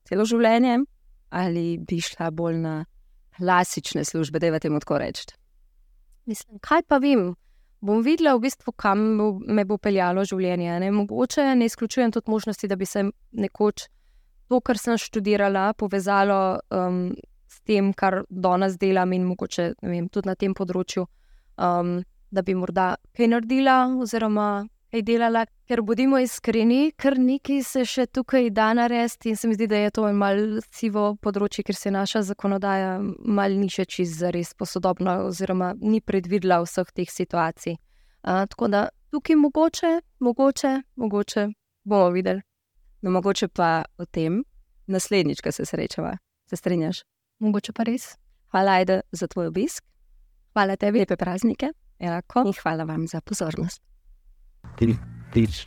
celo 0.08 0.26
življenje, 0.26 0.80
ali 1.30 1.66
bi 1.78 2.00
šla 2.02 2.32
bolj 2.32 2.62
na 2.64 2.76
klasične 3.38 4.04
službe, 4.06 4.40
da 4.40 4.50
je 4.50 4.60
temu 4.60 4.80
tako 4.80 5.00
reči? 5.00 5.28
Mislim, 6.30 6.60
kaj 6.64 6.84
pa 6.88 6.98
vem? 6.98 7.34
Bom 7.82 8.02
videla, 8.04 8.36
v 8.36 8.44
bistvu, 8.44 8.74
kam 8.76 9.18
bo- 9.18 9.40
me 9.40 9.64
bo 9.66 9.78
peljalo 9.78 10.26
življenje. 10.28 10.80
Ne? 10.80 10.92
Mogoče 10.92 11.56
ne 11.56 11.66
izključujem 11.66 12.12
tudi 12.12 12.32
možnosti, 12.32 12.68
da 12.68 12.76
bi 12.76 12.86
se 12.86 13.06
nekoč 13.32 13.88
to, 14.50 14.60
kar 14.60 14.78
sem 14.78 14.98
študirala, 14.98 15.74
povezalo 15.74 16.60
um, 16.72 17.16
s 17.48 17.62
tem, 17.62 17.94
kar 17.94 18.24
danes 18.30 18.78
delam, 18.78 19.14
in 19.14 19.24
mogoče 19.24 19.74
vem, 19.82 20.10
tudi 20.10 20.28
na 20.28 20.36
tem 20.36 20.54
področju, 20.54 21.06
um, 21.58 22.02
da 22.32 22.42
bi 22.42 22.56
morda 22.58 22.96
kaj 23.16 23.30
naredila, 23.32 23.78
oziroma 24.02 24.68
kaj 24.92 25.04
delala. 25.06 25.46
Ker 25.70 25.82
bodimo 25.86 26.18
iskreni, 26.18 26.92
kar 26.98 27.20
nekaj 27.22 27.62
se 27.64 27.84
še 27.86 28.08
tukaj 28.10 28.50
da 28.50 28.72
narediti, 28.74 29.30
in 29.30 29.38
se 29.38 29.48
mi 29.48 29.58
zdi, 29.58 29.68
da 29.70 29.84
je 29.84 29.92
to 29.94 30.08
malce 30.14 30.66
sivo 30.74 31.12
področje, 31.22 31.64
ker 31.68 31.78
se 31.78 31.92
naša 31.94 32.24
zakonodaja 32.32 32.98
mal 33.26 33.54
ni 33.54 33.70
še 33.70 33.86
čist 33.86 34.18
zares 34.20 34.56
posodobna, 34.58 35.20
oziroma 35.28 35.76
ni 35.80 36.02
predvidela 36.02 36.62
vseh 36.66 36.90
teh 36.96 37.10
situacij. 37.10 37.78
Uh, 38.20 38.46
tako 38.50 38.68
da 38.68 38.88
tukaj 39.14 39.38
mogoče, 39.40 39.92
mogoče, 40.26 40.74
mogoče 40.98 41.50
bomo 41.86 42.10
videli. 42.16 42.42
No, 43.02 43.14
mogoče 43.16 43.48
pa 43.48 43.86
o 43.98 44.06
tem 44.06 44.42
naslednjič, 44.92 45.42
ko 45.42 45.54
se 45.56 45.66
srečava. 45.66 46.18
Se 46.50 46.58
strinjaš? 46.60 47.06
Mogoče 47.40 47.74
pa 47.78 47.86
res. 47.88 48.18
Hvala, 48.52 48.80
Aida, 48.82 49.02
za 49.12 49.30
tvoj 49.32 49.54
obisk. 49.54 49.86
Hvala 50.58 50.76
tebi. 50.76 51.06
Lepe 51.06 51.16
praznike. 51.16 51.72
Enako. 52.00 52.44
In 52.50 52.58
hvala 52.64 52.84
vam 52.90 53.08
za 53.08 53.22
pozornost. 53.22 53.89
Peace. 54.78 54.98
Peace. 55.34 55.66